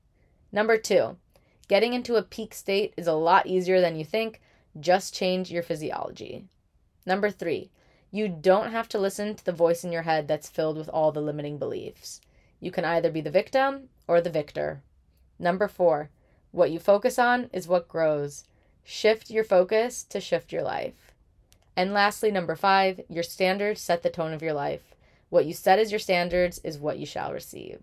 Number 0.53 0.77
two, 0.77 1.17
getting 1.69 1.95
into 1.95 2.17
a 2.17 2.23
peak 2.23 2.55
state 2.55 2.95
is 2.97 3.07
a 3.07 3.15
lot 3.15 3.47
easier 3.47 3.81
than 3.81 3.97
you 3.97 4.05
think. 4.05 4.41
Just 4.79 5.15
change 5.15 5.51
your 5.51 5.63
physiology. 5.63 6.45
Number 7.07 7.31
three, 7.31 7.71
you 8.11 8.29
don't 8.29 8.71
have 8.71 8.89
to 8.91 8.99
listen 8.99 9.35
to 9.35 9.45
the 9.45 9.53
voice 9.53 9.85
in 9.85 9.93
your 9.93 10.03
head 10.03 10.29
that's 10.29 10.49
filled 10.49 10.77
with 10.77 10.89
all 10.89 11.13
the 11.13 11.21
limiting 11.21 11.59
beliefs. 11.59 12.21
You 12.61 12.71
can 12.71 12.85
either 12.85 13.11
be 13.11 13.21
the 13.21 13.31
victim 13.31 13.89
or 14.07 14.21
the 14.21 14.31
victor. 14.31 14.83
Number 15.39 15.69
four, 15.69 16.11
what 16.51 16.71
you 16.71 16.79
focus 16.79 17.19
on 17.19 17.51
is 17.53 17.67
what 17.67 17.89
grows. 17.89 18.45
Shift 18.85 19.31
your 19.31 19.45
focus 19.45 20.05
to 20.05 20.21
shift 20.21 20.53
your 20.53 20.63
life. 20.63 21.13
And 21.77 21.93
lastly, 21.93 22.31
number 22.31 22.55
five, 22.55 23.01
your 23.09 23.25
standards 23.25 23.81
set 23.81 24.03
the 24.03 24.11
tone 24.11 24.33
of 24.33 24.43
your 24.43 24.53
life. 24.53 24.95
What 25.29 25.47
you 25.47 25.53
set 25.53 25.79
as 25.79 25.91
your 25.91 25.99
standards 25.99 26.61
is 26.63 26.79
what 26.79 26.99
you 26.99 27.07
shall 27.07 27.33
receive. 27.33 27.83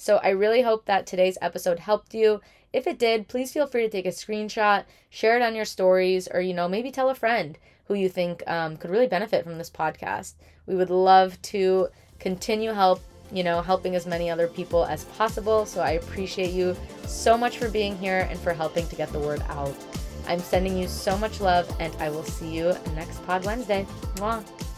So 0.00 0.16
I 0.24 0.30
really 0.30 0.62
hope 0.62 0.86
that 0.86 1.06
today's 1.06 1.36
episode 1.42 1.78
helped 1.78 2.14
you. 2.14 2.40
If 2.72 2.86
it 2.86 2.98
did, 2.98 3.28
please 3.28 3.52
feel 3.52 3.66
free 3.66 3.82
to 3.82 3.90
take 3.90 4.06
a 4.06 4.08
screenshot, 4.08 4.84
share 5.10 5.36
it 5.36 5.42
on 5.42 5.54
your 5.54 5.66
stories, 5.66 6.26
or, 6.32 6.40
you 6.40 6.54
know, 6.54 6.68
maybe 6.68 6.90
tell 6.90 7.10
a 7.10 7.14
friend 7.14 7.58
who 7.84 7.92
you 7.92 8.08
think 8.08 8.42
um, 8.46 8.78
could 8.78 8.88
really 8.88 9.06
benefit 9.06 9.44
from 9.44 9.58
this 9.58 9.68
podcast. 9.68 10.36
We 10.64 10.74
would 10.74 10.88
love 10.88 11.40
to 11.42 11.88
continue 12.18 12.72
help, 12.72 13.02
you 13.30 13.44
know, 13.44 13.60
helping 13.60 13.94
as 13.94 14.06
many 14.06 14.30
other 14.30 14.48
people 14.48 14.86
as 14.86 15.04
possible. 15.04 15.66
So 15.66 15.82
I 15.82 15.90
appreciate 15.90 16.52
you 16.52 16.74
so 17.06 17.36
much 17.36 17.58
for 17.58 17.68
being 17.68 17.94
here 17.98 18.26
and 18.30 18.40
for 18.40 18.54
helping 18.54 18.88
to 18.88 18.96
get 18.96 19.12
the 19.12 19.20
word 19.20 19.42
out. 19.50 19.76
I'm 20.26 20.40
sending 20.40 20.78
you 20.78 20.88
so 20.88 21.18
much 21.18 21.42
love, 21.42 21.70
and 21.78 21.94
I 21.96 22.08
will 22.08 22.24
see 22.24 22.50
you 22.50 22.74
next 22.94 23.22
Pod 23.26 23.44
Wednesday. 23.44 23.86
Mwah. 24.14 24.69